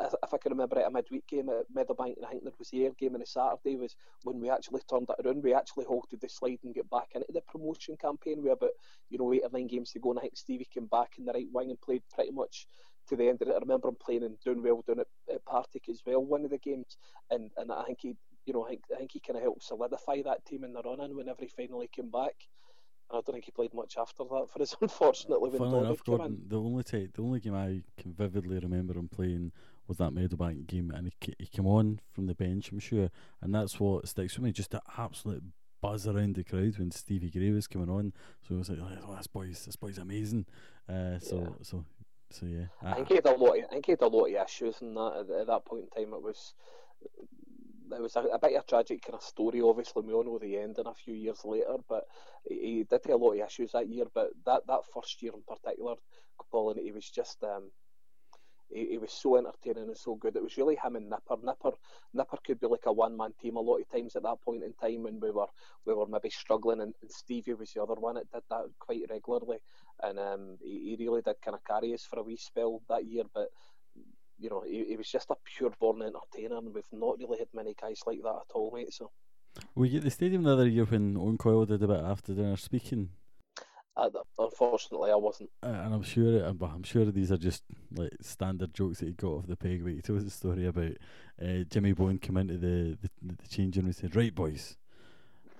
[0.00, 2.70] if I can remember it, a midweek game at Meadowbank, and I think there was
[2.70, 5.42] the air game on the Saturday, was when we actually turned it around.
[5.42, 8.42] We actually halted the slide and get back into the promotion campaign.
[8.42, 8.70] We had about,
[9.08, 11.24] you know, eight or nine games to go, and I think Stevie came back in
[11.24, 12.66] the right wing and played pretty much
[13.08, 13.54] to the end of it.
[13.54, 16.50] I remember him playing and doing well doing it at Partick as well, one of
[16.50, 16.96] the games,
[17.30, 18.16] and and I think he,
[18.46, 20.82] you know, I think, I think he kind of helped solidify that team in the
[20.82, 22.34] run in whenever he finally came back.
[23.10, 25.50] I don't think he played much after that for us, unfortunately.
[25.50, 29.08] When Funnily enough, Gordon, the only t- the only game I can vividly remember him
[29.08, 29.52] playing
[29.86, 33.54] was that Meadowbank game, and he he came on from the bench, I'm sure, and
[33.54, 34.52] that's what sticks with me.
[34.52, 35.42] Just the absolute
[35.80, 38.12] buzz around the crowd when Stevie Gray was coming on.
[38.46, 40.46] So it was like, oh, this boy's this boy's amazing.
[40.88, 41.48] Uh, so Yeah.
[41.62, 41.84] so
[42.30, 42.66] so yeah.
[42.82, 43.58] I think he had a lot.
[43.58, 45.84] Of, I think he had a lot of issues in that at, at that point
[45.84, 46.14] in time.
[46.14, 46.54] It was
[47.92, 49.60] it was a, a bit of a tragic kind of story.
[49.60, 52.04] Obviously, we all know the end, ending a few years later, but
[52.48, 54.06] he, he did have a lot of issues that year.
[54.14, 55.94] But that, that first year in particular,
[56.50, 57.70] Colin, he was just um,
[58.70, 60.36] he, he was so entertaining and so good.
[60.36, 61.36] It was really him and Nipper.
[61.42, 61.72] Nipper
[62.14, 64.62] Nipper could be like a one man team a lot of times at that point
[64.62, 65.46] in time when we were
[65.86, 69.02] we were maybe struggling, and, and Stevie was the other one that did that quite
[69.10, 69.58] regularly,
[70.02, 73.06] and um, he, he really did kind of carry us for a wee spell that
[73.06, 73.24] year.
[73.34, 73.48] But
[74.38, 77.48] you know, he, he was just a pure born entertainer, and we've not really had
[77.54, 78.92] many guys like that at all, mate.
[78.92, 79.10] So
[79.74, 82.56] We get the stadium the other year when Owen Coyle did a bit after dinner
[82.56, 83.10] speaking,
[83.96, 84.08] uh,
[84.38, 85.50] unfortunately, I wasn't.
[85.64, 87.64] uh, and I'm sure I'm, I'm sure these are just
[87.96, 89.82] like standard jokes that he got off the peg.
[89.82, 90.92] But he told us a story about
[91.42, 94.76] uh, Jimmy Bone come into the, the the changing room and said, "Right, boys,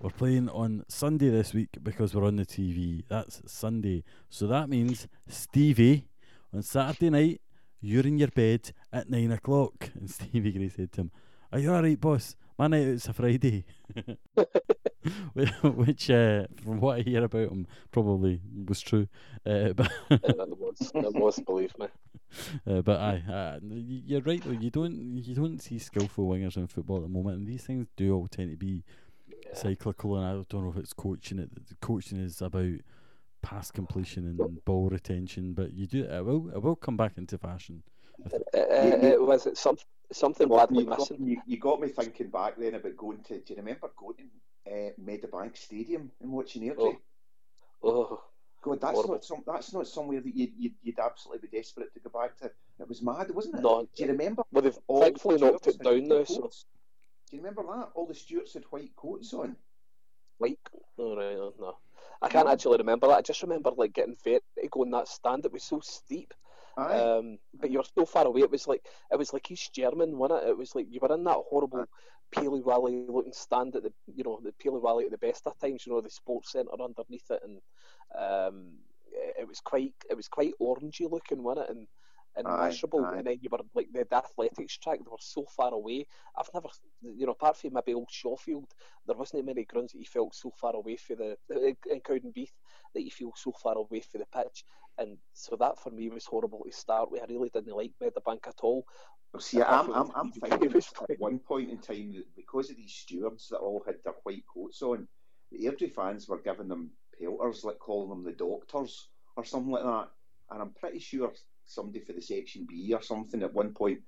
[0.01, 3.03] we're playing on Sunday this week because we're on the TV.
[3.09, 6.07] That's Sunday, so that means Stevie
[6.55, 7.41] on Saturday night."
[7.81, 9.91] You're in your bed at nine o'clock.
[9.99, 11.11] And Stevie Gray said to him,
[11.53, 12.37] Are you alright, boss?
[12.59, 13.65] My night out's a Friday.
[15.63, 19.07] Which, uh, from what I hear about him, probably was true.
[19.47, 21.87] Uh, but it was, it was, believe me.
[22.67, 24.51] uh, but aye, uh, you're right though.
[24.51, 27.87] You don't you don't see skillful wingers in football at the moment, and these things
[27.97, 28.83] do all tend to be
[29.29, 29.55] Yeah.
[29.55, 30.17] cyclical.
[30.17, 31.39] And I don't know if it's coaching.
[31.39, 32.81] It the coaching is about
[33.49, 37.39] pass completion and ball retention, but you do it will it will come back into
[37.39, 37.83] fashion.
[38.33, 39.79] Uh, uh, uh, it, it, it was it's some,
[40.13, 41.27] something badly you, got, missing.
[41.27, 43.39] you, you got me thinking back then about going to.
[43.39, 46.99] Do you remember going to uh, Meadowbank Stadium and watching Airdrie?
[47.83, 47.89] Oh.
[47.91, 48.23] oh,
[48.61, 49.15] God, that's horrible.
[49.15, 49.43] not some.
[49.47, 52.51] That's not somewhere that you'd, you'd, you'd absolutely be desperate to go back to.
[52.81, 53.63] It was mad, wasn't it?
[53.63, 53.89] no.
[53.97, 54.43] Do you remember?
[54.53, 56.51] Well, they've all the thankfully knocked it down now, so?
[57.31, 57.91] Do you remember that?
[57.95, 59.57] All the stewards had white coats on.
[60.39, 61.77] like, oh, oh, no, right, no, no.
[62.21, 63.19] I can't actually remember that.
[63.19, 65.45] I just remember like getting vertigo in that stand.
[65.45, 66.35] It was so steep.
[66.77, 68.43] Um, but you were so far away.
[68.43, 70.51] It was like it was like East German, wasn't it?
[70.51, 71.87] It was like you were in that horrible
[72.35, 75.59] Peely Valley looking stand at the you know the Peely Valley at the best of
[75.59, 75.85] times.
[75.87, 77.61] You know the sports centre underneath it, and
[78.17, 78.75] um,
[79.13, 81.77] it, it was quite it was quite orangey looking, wasn't it?
[81.77, 81.87] And
[82.37, 83.05] and Aye, miserable.
[83.05, 83.19] aye.
[83.19, 84.99] And then you were like the, the athletics track.
[84.99, 86.07] They were so far away.
[86.37, 86.69] I've never,
[87.03, 88.71] you know, apart from maybe old Shawfield,
[89.07, 91.59] there wasn't many grounds that you felt so far away for the uh,
[91.91, 92.53] in Cowdenbeath
[92.95, 94.65] that you feel so far away for the pitch.
[94.99, 97.23] And so that for me was horrible to start with.
[97.23, 98.85] I really didn't like Meadowbank at all.
[99.33, 102.95] Well, See, I'm, I'm, I'm thinking at one point in time that because of these
[102.95, 105.07] stewards that all had their white coats on,
[105.53, 109.85] the Airdrie fans were giving them pelters, like calling them the doctors or something like
[109.85, 110.09] that.
[110.51, 111.31] And I'm pretty sure
[111.69, 114.01] somebody for the section B or something at one point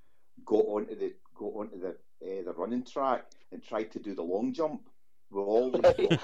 [0.45, 4.23] got onto the got onto the uh, the running track and tried to do the
[4.23, 4.89] long jump
[5.31, 6.19] with all the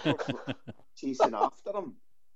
[0.96, 1.94] chasing after him.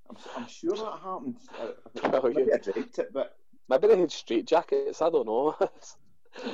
[0.08, 1.36] I'm, I'm sure that happened.
[1.58, 2.56] I, I, Oh, maybe yeah.
[2.56, 3.36] I dreamt it, but
[3.70, 5.00] Maybe they had straight jackets.
[5.00, 5.54] I don't know.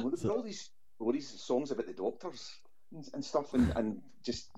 [0.00, 2.60] Well, there's all these all these songs about the doctors
[2.92, 4.50] and, and stuff, and, and just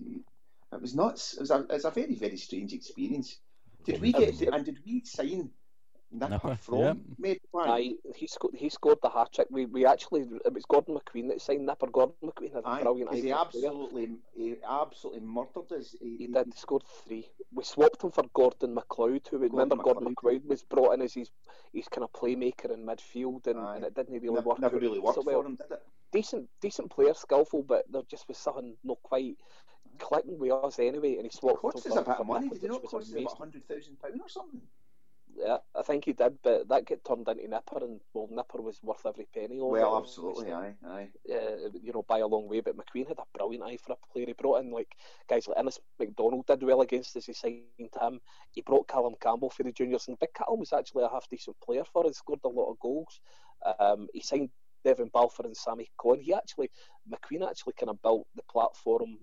[0.73, 1.35] it was nuts.
[1.35, 3.39] It was a it was a very very strange experience.
[3.85, 5.51] Did we get and did we sign
[6.11, 6.95] Nipper, Nipper, from yeah.
[7.21, 7.69] Meadowbank?
[7.69, 8.55] Aye, he scored.
[8.55, 9.49] He scored the hat trick.
[9.51, 11.89] We we actually it was Gordon McQueen that signed Nipper.
[11.89, 13.73] Gordon McQueen had a Aye, brilliant 'cause eye he for a player.
[13.73, 15.95] absolutely he absolutely murdered us.
[16.01, 16.47] He, He did.
[16.47, 17.29] He scored three.
[17.53, 20.41] We swapped him for Gordon McLeod, who remember Gordon McLeod.
[20.41, 21.31] McLeod was brought in as his
[21.73, 24.59] his kind of playmaker in midfield, and, and it didn't really never, work.
[24.61, 25.43] never really worked so well.
[25.43, 25.83] for him, did it?
[26.13, 29.37] Decent, decent player, skillful, but there just was something not quite
[29.99, 31.17] clicking with us anyway.
[31.17, 32.49] And he It swapped cost him us for, a bit for of money.
[32.49, 33.27] Did it which not was cost us amazing.
[33.27, 34.63] about hundred thousand pound or something?
[35.41, 38.81] Yeah, I think he did, but that get turned into Nipper, and well, Nipper was
[38.83, 40.01] worth every penny Well, it.
[40.01, 41.09] absolutely, aye, aye.
[41.33, 42.61] uh, you know, by a long way.
[42.61, 44.27] But McQueen had a brilliant eye for a player.
[44.27, 44.89] He brought in like
[45.29, 47.27] guys like Innes McDonald did well against us.
[47.27, 47.63] He signed
[48.01, 48.21] him.
[48.51, 51.57] He brought Callum Campbell for the juniors, and Big Callum was actually a half decent
[51.65, 52.19] player for us.
[52.19, 53.21] Scored a lot of goals.
[53.79, 54.51] Um, he signed
[54.85, 56.21] Devin Balfour and Sammy Cohen.
[56.21, 56.71] He actually
[57.09, 59.19] McQueen actually kind of built the platform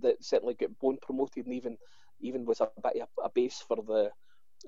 [0.00, 1.76] that certainly got Bone promoted, and even
[2.20, 4.10] even was a bit of a base for the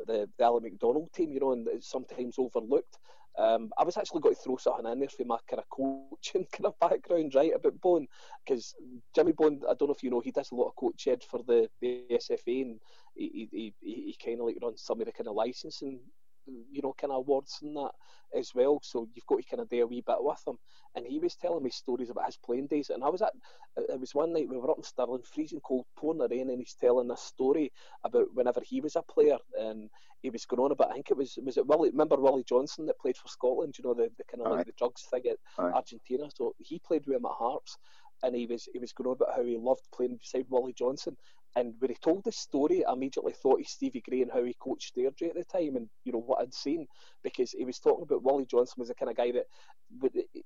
[0.07, 2.99] the, the Alan McDonald team, you know, and it's sometimes overlooked.
[3.39, 6.47] Um, I was actually going to throw something in there for my kind of coaching
[6.53, 8.07] kind of background, right, about Bone,
[8.45, 8.75] because
[9.15, 11.43] Jimmy Bone, I don't know if you know, he does a lot of coaching for
[11.47, 12.81] the, the SFA, and
[13.15, 16.01] he he, he, he kind of like runs some of the kind of licensing
[16.47, 17.93] you know, kind of awards and that
[18.37, 18.81] as well.
[18.83, 20.59] So you've got to kind of do a wee bit with him.
[20.95, 22.91] And he was telling me stories about his playing days.
[22.91, 23.33] And I was at,
[23.79, 26.51] uh, it was one night we were up in Stirling, freezing cold, pouring the rain,
[26.51, 27.73] and he's telling this story
[28.05, 29.91] about whenever he was a player and
[30.23, 32.87] he was going on about, I think it was, was it Willie, remember Willie Johnston
[32.87, 35.39] that played for Scotland, you know, the, the kind of like the drugs thing at.
[35.75, 36.29] Argentina.
[36.35, 37.79] So he played with him at Hearts
[38.23, 41.17] and he was he was going on about how he loved playing beside Willie Johnston.
[41.57, 44.55] And when he told the story, I immediately thought of Stevie Gray and how he
[44.61, 46.87] coached Airdrie at the time, and you know what I'd seen.
[47.23, 49.47] Because he was talking about Willie Johnston was the kind of guy that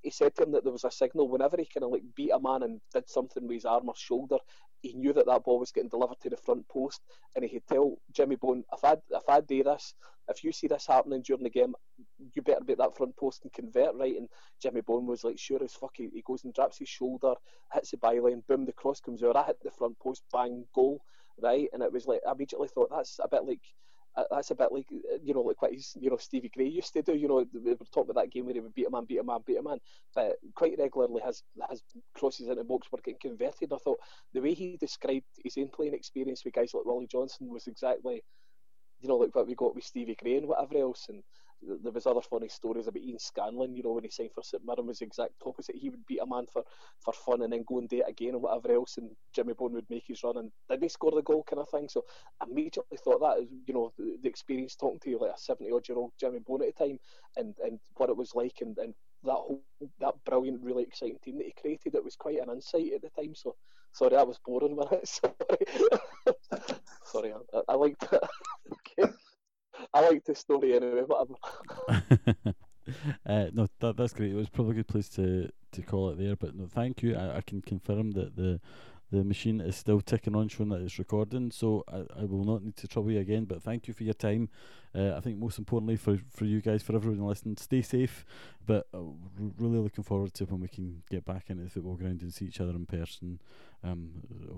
[0.03, 2.31] he said to him that there was a signal whenever he kind of like beat
[2.31, 4.39] a man and did something with his arm or shoulder,
[4.81, 7.01] he knew that that ball was getting delivered to the front post,
[7.37, 9.95] and he'd tell Jimmy Bone, if I if I do this,
[10.29, 11.75] if you see this happening during the game,
[12.35, 14.16] you better beat that front post and convert right.
[14.16, 14.29] And
[14.61, 17.35] Jimmy Bone was like, sure as fuck, he, he goes and drops his shoulder,
[17.72, 21.03] hits the byline, boom, the cross comes out, I hit the front post, bang, goal,
[21.43, 21.68] right.
[21.72, 23.61] And it was like I immediately thought that's a bit like
[24.16, 24.87] uh, that's a bit like
[25.22, 27.14] you know like what he's you know Stevie Gray used to do.
[27.14, 29.18] You know we were talking about that game where he would beat a man, beat
[29.18, 29.79] a man, beat a man,
[30.14, 31.83] but quite regularly his his
[32.14, 33.72] crosses into box were getting converted.
[33.72, 33.99] I thought
[34.33, 38.22] the way he described his in playing experience with guys like Willie Johnston was exactly
[39.05, 41.23] you know like what we got with Stevie Gray and whatever else and
[41.83, 44.63] there was other funny stories about Ian Scanlon, you know, when he signed for St
[44.67, 45.77] Mirren was the exact opposite.
[45.77, 46.63] He would beat a man for,
[47.01, 49.73] for fun and then go and do it again and whatever else, and Jimmy Bone
[49.73, 51.89] would make his run and didn't he score the goal kind of thing.
[51.89, 52.05] So
[52.41, 55.71] I immediately thought that, you know, the, the experience talking to you like a 70
[55.73, 56.99] odd year old Jimmy Bone at the time
[57.37, 58.95] and, and what it was like and, and
[59.25, 59.63] that whole
[60.01, 61.95] that brilliant, really exciting team that he created.
[61.95, 63.35] It was quite an insight at the time.
[63.35, 63.57] So
[63.95, 65.09] sorry, I was boring it.
[65.09, 65.34] Sorry,
[67.05, 68.05] sorry, I, I liked.
[69.95, 71.03] I liked the story anyway.
[71.07, 71.34] Whatever.
[73.26, 74.32] uh, no, that, that's great.
[74.32, 76.36] It was probably a good place to, to call it there.
[76.36, 77.16] But no, thank you.
[77.16, 78.61] I, I can confirm that the
[79.15, 81.51] the machine is still ticking on, showing that it's recording.
[81.51, 83.45] So I, I will not need to trouble you again.
[83.45, 84.49] But thank you for your time.
[84.95, 88.25] Uh, I think most importantly for, for you guys, for everyone listening, stay safe.
[88.67, 89.01] But uh,
[89.59, 92.47] really looking forward to when we can get back into the football ground and see
[92.47, 93.41] each other in person.
[93.83, 94.11] Um,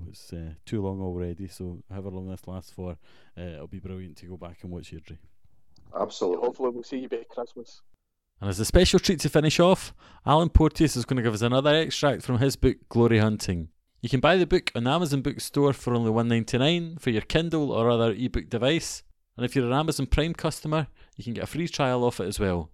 [0.09, 2.97] it's uh, too long already, so however long this lasts for,
[3.37, 5.19] uh, it'll be brilliant to go back and watch Airdrie.
[5.99, 6.45] Absolutely.
[6.45, 7.83] Hopefully, we'll see you by Christmas.
[8.41, 9.95] And as a special treat to finish off,
[10.27, 13.69] Alan Porteous is going to give us another extract from his book Glory Hunting.
[14.07, 17.91] You can buy the book on Amazon Bookstore for only $1.99 for your Kindle or
[17.91, 19.03] other ebook device.
[19.37, 20.87] And if you're an Amazon Prime customer,
[21.17, 22.71] you can get a free trial off it as well.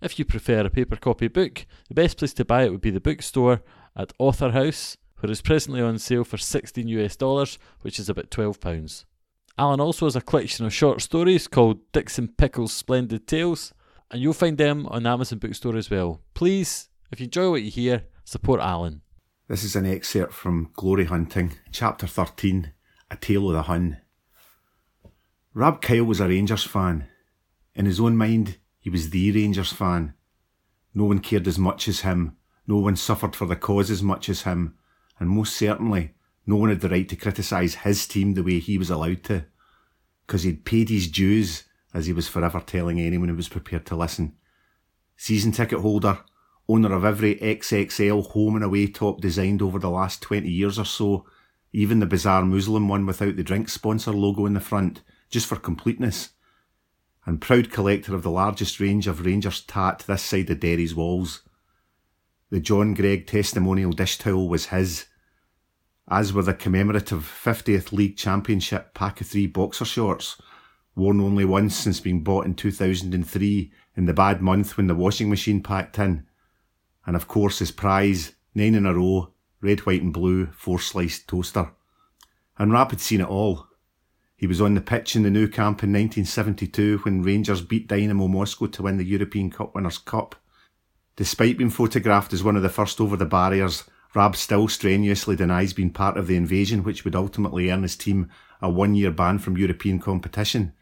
[0.00, 2.90] If you prefer a paper copy book, the best place to buy it would be
[2.90, 3.60] the bookstore
[3.94, 8.30] at Author House, where it's presently on sale for 16 US dollars, which is about
[8.30, 9.04] 12 pounds.
[9.58, 13.74] Alan also has a collection of short stories called Dixon Pickles Splendid Tales,
[14.10, 16.22] and you'll find them on Amazon Bookstore as well.
[16.32, 19.02] Please, if you enjoy what you hear, support Alan.
[19.50, 22.72] This is an excerpt from Glory Hunting, Chapter 13
[23.10, 23.96] A Tale of the Hun.
[25.54, 27.08] Rab Kyle was a Rangers fan.
[27.74, 30.14] In his own mind, he was the Rangers fan.
[30.94, 32.36] No one cared as much as him,
[32.68, 34.76] no one suffered for the cause as much as him,
[35.18, 36.14] and most certainly,
[36.46, 39.46] no one had the right to criticise his team the way he was allowed to.
[40.28, 43.96] Because he'd paid his dues, as he was forever telling anyone who was prepared to
[43.96, 44.36] listen.
[45.16, 46.20] Season ticket holder,
[46.70, 50.84] owner of every XXL home and away top designed over the last 20 years or
[50.84, 51.26] so,
[51.72, 55.56] even the bizarre Muslim one without the drink sponsor logo in the front, just for
[55.56, 56.30] completeness.
[57.26, 61.42] And proud collector of the largest range of Rangers tat this side of Derry's walls.
[62.50, 65.06] The John Greig testimonial dish towel was his,
[66.08, 70.40] as were the commemorative 50th League Championship pack of three boxer shorts,
[70.96, 75.30] worn only once since being bought in 2003 in the bad month when the washing
[75.30, 76.26] machine packed in.
[77.06, 81.28] And of course his prize, nine in a row, red, white and blue, four sliced
[81.28, 81.72] toaster.
[82.58, 83.66] And Rab had seen it all.
[84.36, 88.26] He was on the pitch in the Nou Camp in 1972 when Rangers beat Dynamo
[88.26, 90.34] Moscow to win the European Cup Winners' Cup.
[91.16, 93.84] Despite being photographed as one of the first over the barriers,
[94.14, 98.30] Rab still strenuously denies being part of the invasion which would ultimately earn his team
[98.60, 100.72] a one-year ban from European competition.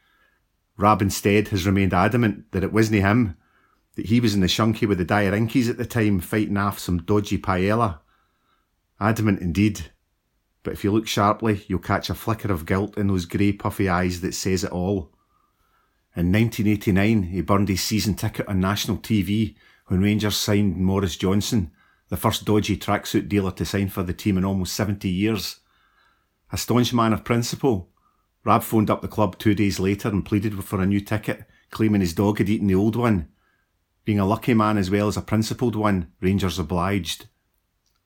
[0.77, 3.37] Rab instead has remained adamant that it wasn't him,
[3.99, 6.79] that he was in the shunky with the dire inkies at the time fighting off
[6.79, 7.99] some dodgy paella.
[9.01, 9.91] Adamant indeed.
[10.63, 13.89] But if you look sharply, you'll catch a flicker of guilt in those grey puffy
[13.89, 15.11] eyes that says it all.
[16.15, 19.57] In 1989, he burned his season ticket on national TV
[19.89, 21.73] when Rangers signed Maurice Johnston,
[22.09, 25.59] the first dodgy tracksuit dealer to sign for the team in almost 70 years.
[26.53, 27.91] A staunch man of principle,
[28.45, 32.01] Rab phoned up the club two days later and pleaded for a new ticket, claiming
[32.01, 33.33] his dog had eaten the old one.
[34.09, 37.27] Being a lucky man as well as a principled one, Rangers obliged.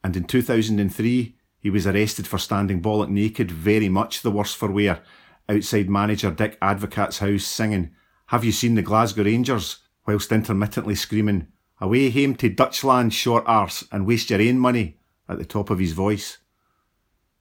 [0.02, 4.68] And in 2003, he was arrested for standing bollock naked, very much the worse for
[4.68, 5.00] wear,
[5.48, 7.92] outside manager Dick Advocaat's house singing,
[8.26, 9.78] Have you seen the Glasgow Rangers?
[10.04, 11.46] whilst intermittently screaming,
[11.80, 14.98] Away hame to Dutchland, short arse, and waste your ain money,
[15.28, 16.38] at the top of his voice.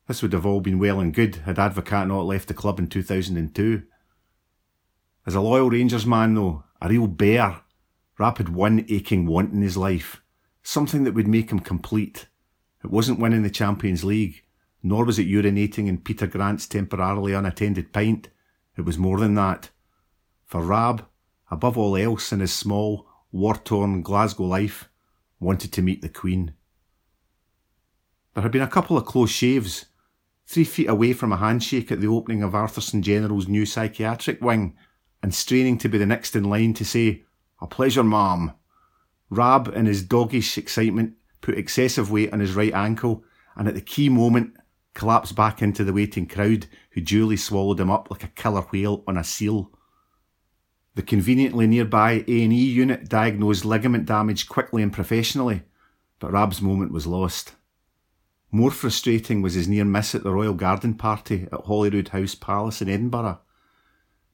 [0.08, 2.90] This would have all been well and good had Advocaat not left the club in
[2.90, 3.82] 2002.
[5.26, 7.62] As a loyal Rangers man, though, a real bear,
[8.22, 10.22] Rab had one aching want in his life,
[10.62, 12.28] something that would make him complete.
[12.84, 14.44] It wasn't winning the Champions League,
[14.84, 18.30] nor was it urinating in Peter Grant's temporarily unattended pint.
[18.78, 19.72] It was more than that.
[20.46, 21.08] For Rab,
[21.50, 24.88] above all else in his small, war torn Glasgow life,
[25.40, 26.54] wanted to meet the Queen.
[28.36, 29.88] There had been a couple of close shaves,
[30.46, 34.76] three feet away from a handshake at the opening of Arthurson General's new psychiatric wing,
[35.24, 37.24] and straining to be the next in line to say,
[37.62, 38.54] A pleasure, ma'am.
[39.30, 43.24] Rab, in his doggish excitement, put excessive weight on his right ankle,
[43.56, 44.56] and at the key moment
[44.94, 49.04] collapsed back into the waiting crowd, who duly swallowed him up like a killer whale
[49.08, 49.72] on a seal.
[50.96, 55.64] The conveniently nearby A&E unit diagnosed ligament damage quickly and professionally,
[56.20, 57.54] but Rab's moment was lost.
[58.52, 62.82] More frustrating was his near miss at the Royal Garden Party at Holyrood House Palace
[62.82, 63.40] in Edinburgh.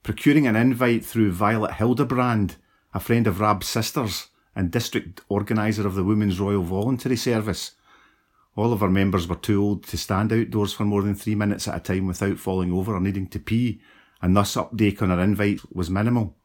[0.01, 2.55] Procuring an invite through Violet Hildebrand,
[2.97, 7.73] a friend of Rab's sisters and district organiser of the Women's Royal Voluntary Service,
[8.55, 11.67] all of our members were too old to stand outdoors for more than three minutes
[11.67, 13.79] at a time without falling over or needing to pee,
[14.19, 16.35] and thus uptake on our invite was minimal.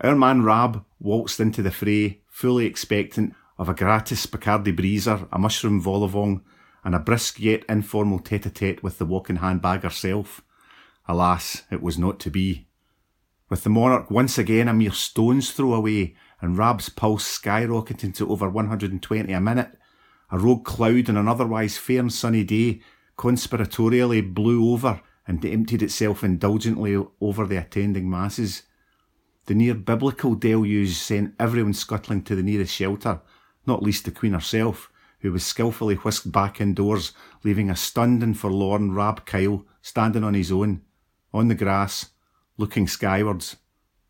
[0.00, 5.38] Our man Rab waltzed into the fray, fully expectant of a gratis Bacardi Breezer, a
[5.38, 6.42] mushroom vol au vent,
[6.82, 10.40] and a brisk yet informal tete-a-tete with the walking handbag herself.
[11.06, 12.68] Alas, it was not to be.
[13.50, 18.30] With the monarch once again a mere stone's throw away, and Rab's pulse skyrocketing to
[18.30, 19.78] over 120 a minute,
[20.30, 22.80] a rogue cloud on an otherwise fair and sunny day
[23.18, 28.62] conspiratorially blew over and emptied itself indulgently over the attending masses.
[29.46, 33.20] The near biblical deluge sent everyone scuttling to the nearest shelter,
[33.66, 34.90] not least the Queen herself,
[35.20, 37.12] who was skilfully whisked back indoors,
[37.44, 40.82] leaving a stunned and forlorn Rab Kyle standing on his own,
[41.32, 42.10] on the grass,
[42.56, 43.56] looking skywards,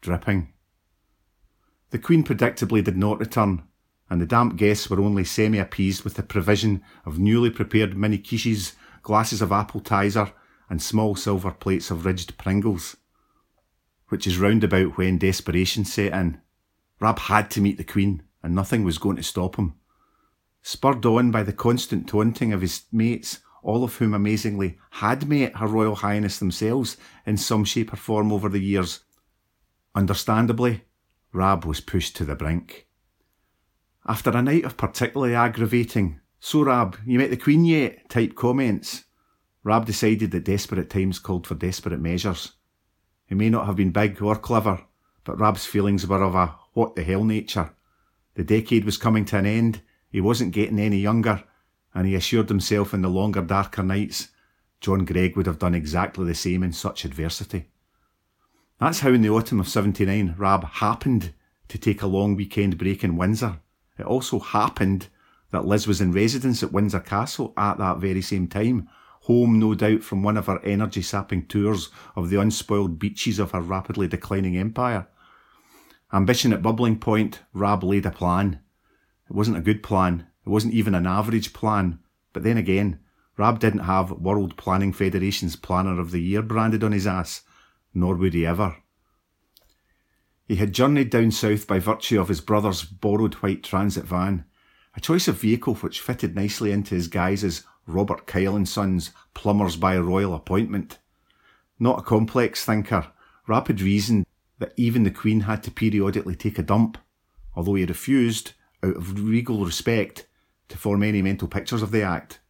[0.00, 0.52] dripping.
[1.90, 3.62] The Queen predictably did not return,
[4.10, 8.18] and the damp guests were only semi appeased with the provision of newly prepared mini
[8.18, 10.32] quiches, glasses of Appletiser,
[10.68, 12.96] and small silver plates of ridged Pringles
[14.08, 16.40] which is round about when desperation set in.
[17.00, 19.74] Rab had to meet the Queen, and nothing was going to stop him.
[20.62, 25.56] Spurred on by the constant taunting of his mates, all of whom amazingly had met
[25.56, 26.96] Her Royal Highness themselves
[27.26, 29.00] in some shape or form over the years,
[29.94, 30.82] understandably,
[31.32, 32.86] Rab was pushed to the brink.
[34.06, 38.08] After a night of particularly aggravating, so Rab, you met the Queen yet?
[38.10, 39.04] type comments,
[39.62, 42.52] Rab decided that desperate times called for desperate measures.
[43.26, 44.84] He may not have been big or clever,
[45.24, 47.74] but Rab's feelings were of a what the hell nature.
[48.34, 51.42] The decade was coming to an end, he wasn't getting any younger,
[51.94, 54.28] and he assured himself in the longer, darker nights
[54.84, 57.70] John Greig would have done exactly the same in such adversity.
[58.78, 61.32] That's how in the autumn of 79 Rab happened
[61.68, 63.60] to take a long weekend break in Windsor.
[63.98, 65.08] It also happened
[65.52, 68.90] that Liz was in residence at Windsor Castle at that very same time,
[69.22, 73.52] home no doubt from one of her energy sapping tours of the unspoiled beaches of
[73.52, 75.06] her rapidly declining empire.
[76.12, 78.60] Ambition at bubbling point, Rab laid a plan.
[79.30, 81.98] It wasn't a good plan, it wasn't even an average plan,
[82.32, 83.00] but then again,
[83.36, 87.42] Rab didn't have World Planning Federation's Planner of the Year branded on his ass,
[87.92, 88.76] nor would he ever.
[90.46, 94.44] He had journeyed down south by virtue of his brother's borrowed white transit van,
[94.94, 99.10] a choice of vehicle which fitted nicely into his guise as Robert Kyle and Sons,
[99.32, 100.98] plumbers by royal appointment.
[101.78, 103.08] Not a complex thinker,
[103.46, 104.26] Rab reasoned
[104.58, 106.98] that even the Queen had to periodically take a dump,
[107.56, 110.26] although he refused, out of regal respect,
[110.74, 112.40] to form any mental pictures of the act.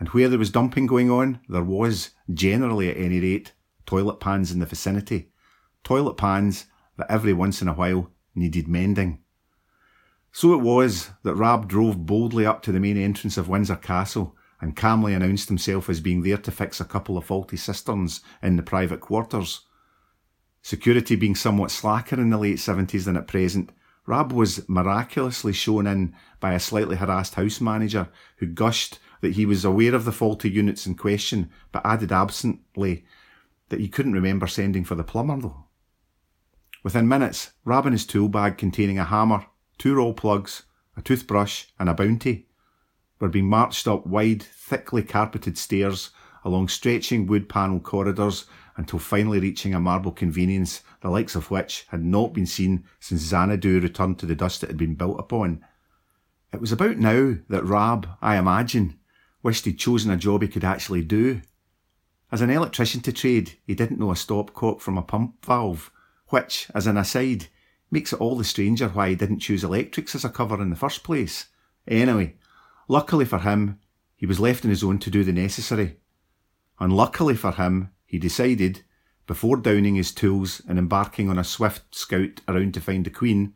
[0.00, 3.52] And where there was dumping going on, there was, generally at any rate,
[3.84, 5.30] toilet pans in the vicinity.
[5.84, 6.64] Toilet pans
[6.96, 9.18] that every once in a while needed mending.
[10.32, 14.34] So it was that Rab drove boldly up to the main entrance of Windsor Castle
[14.58, 18.56] and calmly announced himself as being there to fix a couple of faulty cisterns in
[18.56, 19.66] the private quarters.
[20.62, 23.70] Security being somewhat slacker in the late 70s than at present,
[24.08, 29.44] Rab was miraculously shown in by a slightly harassed house manager who gushed that he
[29.44, 33.04] was aware of the faulty units in question, but added absently
[33.68, 35.64] that he couldn't remember sending for the plumber though.
[36.82, 39.44] Within minutes, Rab and his tool bag containing a hammer,
[39.76, 40.62] two roll plugs,
[40.96, 42.48] a toothbrush, and a bounty
[43.20, 46.12] were being marched up wide, thickly carpeted stairs
[46.44, 48.46] along stretching wood panelled corridors
[48.78, 53.20] until finally reaching a marble convenience the likes of which had not been seen since
[53.20, 55.64] Xanadu returned to the dust it had been built upon.
[56.52, 58.98] It was about now that Rab, I imagine,
[59.42, 61.42] wished he'd chosen a job he could actually do.
[62.30, 65.90] As an electrician to trade, he didn't know a stopcock from a pump valve,
[66.28, 67.48] which, as an aside,
[67.90, 70.76] makes it all the stranger why he didn't choose electrics as a cover in the
[70.76, 71.46] first place.
[71.88, 72.36] Anyway,
[72.86, 73.80] luckily for him,
[74.14, 75.96] he was left on his own to do the necessary.
[76.78, 78.82] Unluckily for him, he decided,
[79.26, 83.52] before downing his tools and embarking on a swift scout around to find the Queen,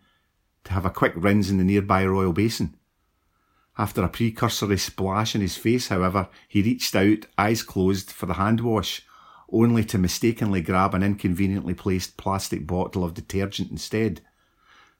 [0.64, 2.76] to have a quick rinse in the nearby Royal Basin.
[3.78, 8.34] After a precursory splash in his face, however, he reached out, eyes closed, for the
[8.34, 9.02] hand wash,
[9.50, 14.20] only to mistakenly grab an inconveniently placed plastic bottle of detergent instead.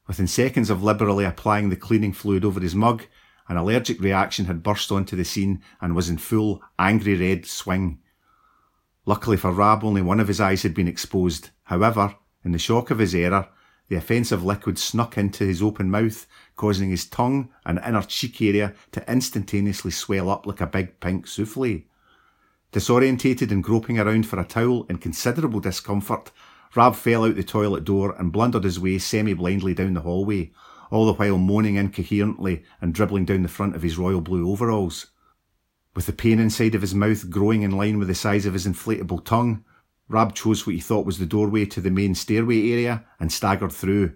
[0.09, 3.05] Within seconds of liberally applying the cleaning fluid over his mug,
[3.49, 7.99] an allergic reaction had burst onto the scene and was in full, angry red swing.
[9.05, 11.51] Luckily for Rab, only one of his eyes had been exposed.
[11.65, 13.49] However, in the shock of his error,
[13.89, 16.27] the offensive liquid snuck into his open mouth,
[16.57, 21.27] causing his tongue and inner cheek area to instantaneously swell up like a big pink
[21.27, 21.83] souffle.
[22.73, 26.31] Disorientated and groping around for a towel in considerable discomfort,
[26.75, 30.53] Rab fell out the toilet door and blundered his way semi blindly down the hallway,
[30.91, 35.09] all the while moaning incoherently and dribbling down the front of his royal blue overalls.
[35.95, 38.67] With the pain inside of his mouth growing in line with the size of his
[38.67, 39.65] inflatable tongue,
[40.09, 43.73] Rab chose what he thought was the doorway to the main stairway area and staggered
[43.73, 44.15] through,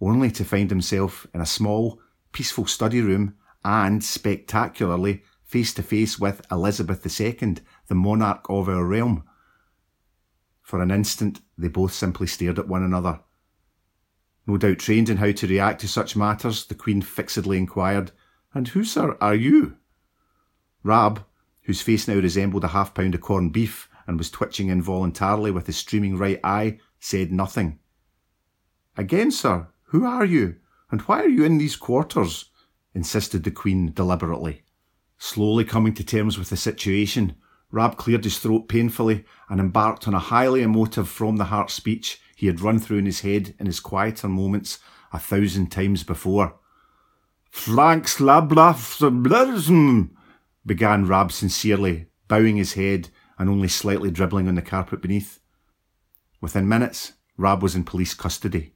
[0.00, 2.00] only to find himself in a small,
[2.32, 3.34] peaceful study room
[3.64, 7.56] and, spectacularly, face to face with Elizabeth II,
[7.88, 9.24] the monarch of our realm.
[10.62, 13.20] For an instant, they both simply stared at one another.
[14.46, 18.12] No doubt trained in how to react to such matters, the Queen fixedly inquired,
[18.54, 19.76] And who, sir, are you?
[20.86, 21.24] Rab,
[21.62, 25.66] whose face now resembled a half pound of corned beef and was twitching involuntarily with
[25.66, 27.80] his streaming right eye, said nothing.
[28.96, 30.56] Again, sir, who are you,
[30.90, 32.50] and why are you in these quarters?
[32.94, 34.62] insisted the Queen deliberately.
[35.18, 37.34] Slowly coming to terms with the situation,
[37.72, 42.20] Rab cleared his throat painfully and embarked on a highly emotive from the heart speech
[42.36, 44.78] he had run through in his head in his quieter moments
[45.12, 46.54] a thousand times before.
[47.50, 50.10] Franks lablafsablism,
[50.66, 53.08] began Rab sincerely, bowing his head
[53.38, 55.38] and only slightly dribbling on the carpet beneath.
[56.40, 58.74] Within minutes, Rab was in police custody.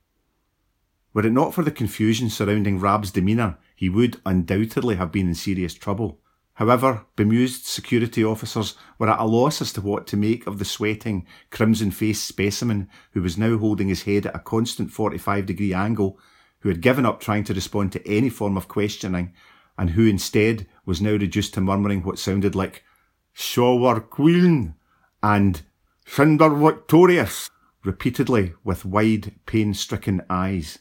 [1.13, 5.35] Were it not for the confusion surrounding Rab's demeanour, he would undoubtedly have been in
[5.35, 6.21] serious trouble.
[6.55, 10.65] However, bemused security officers were at a loss as to what to make of the
[10.65, 15.75] sweating, crimson faced specimen who was now holding his head at a constant 45 degree
[15.75, 16.19] angle,
[16.61, 19.33] who had given up trying to respond to any form of questioning
[19.81, 22.85] and who instead was now reduced to murmuring what sounded like
[23.33, 24.75] Shower Queen
[25.23, 25.63] and
[26.05, 27.49] Thunder Victorious
[27.83, 30.81] repeatedly with wide, pain stricken eyes.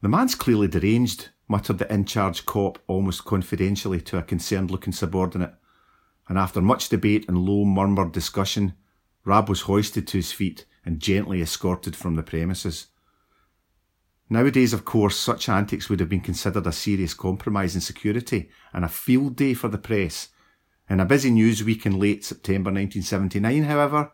[0.00, 4.92] The man's clearly deranged, muttered the in charge cop almost confidentially to a concerned looking
[4.92, 5.54] subordinate,
[6.28, 8.74] and after much debate and low murmured discussion,
[9.24, 12.86] Rab was hoisted to his feet and gently escorted from the premises.
[14.30, 18.84] Nowadays, of course, such antics would have been considered a serious compromise in security and
[18.84, 20.28] a field day for the press.
[20.88, 24.12] In a busy news week in late September 1979, however,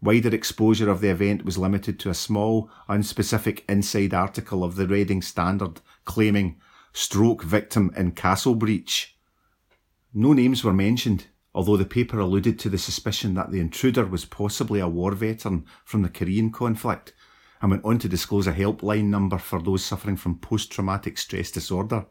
[0.00, 4.86] wider exposure of the event was limited to a small, unspecific inside article of the
[4.86, 6.60] Reading Standard claiming
[6.92, 9.16] stroke victim in castle breach.
[10.14, 14.24] No names were mentioned, although the paper alluded to the suspicion that the intruder was
[14.24, 17.12] possibly a war veteran from the Korean conflict
[17.62, 21.50] and went on to disclose a helpline number for those suffering from post traumatic stress
[21.50, 22.04] disorder.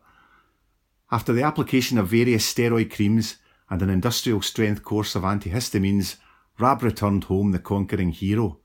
[1.11, 3.35] After the application of various steroid creams
[3.69, 6.15] and an industrial strength course of antihistamines,
[6.57, 8.59] Rab returned home the conquering hero.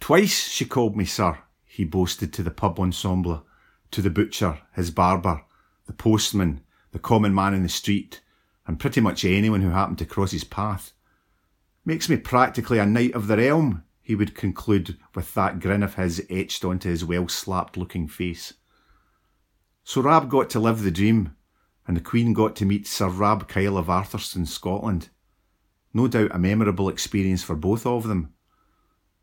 [0.00, 3.46] Twice she called me sir, he boasted to the pub ensemble,
[3.90, 5.44] to the butcher, his barber,
[5.86, 6.60] the postman,
[6.92, 8.20] the common man in the street,
[8.66, 10.92] and pretty much anyone who happened to cross his path.
[11.86, 15.94] Makes me practically a knight of the realm, he would conclude with that grin of
[15.94, 18.52] his etched onto his well slapped looking face.
[19.82, 21.34] So Rab got to live the dream,
[21.88, 25.08] and the Queen got to meet Sir Rab Kyle of Arthurstoun, Scotland.
[25.94, 28.34] No doubt a memorable experience for both of them.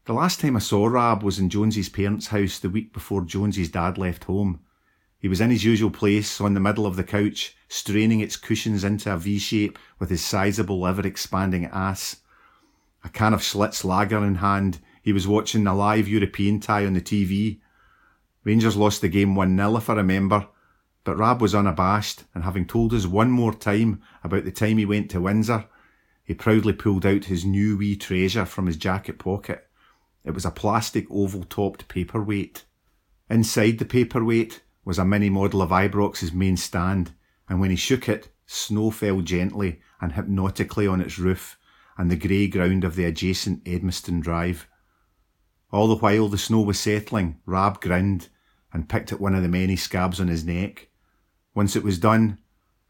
[0.06, 3.70] The last time I saw Rab was in Jonesy's parents' house the week before Jonesy's
[3.70, 4.62] dad left home.
[5.20, 8.84] He was in his usual place on the middle of the couch, straining its cushions
[8.84, 12.21] into a V shape with his sizable ever expanding ass
[13.04, 16.94] a can of Schlitz lager in hand, he was watching a live European tie on
[16.94, 17.60] the TV.
[18.44, 20.48] Rangers lost the game 1 0, if I remember,
[21.04, 24.86] but Rab was unabashed, and having told us one more time about the time he
[24.86, 25.66] went to Windsor,
[26.24, 29.68] he proudly pulled out his new wee treasure from his jacket pocket.
[30.24, 32.66] It was a plastic oval topped paperweight.
[33.30, 37.14] Inside the paperweight was a mini model of Ibrox's main stand,
[37.50, 41.58] and when he shook it, snow fell gently and hypnotically on its roof
[42.02, 44.68] and the grey ground of the adjacent Edmiston Drive.
[45.72, 48.28] All the while the snow was settling, Rab grinned
[48.74, 50.90] and picked at one of the many scabs on his neck.
[51.54, 52.40] Once it was done,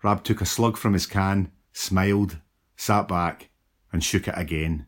[0.02, 2.38] Rab took a slug from his can, smiled,
[2.78, 3.50] sat back,
[3.92, 4.88] and shook it again.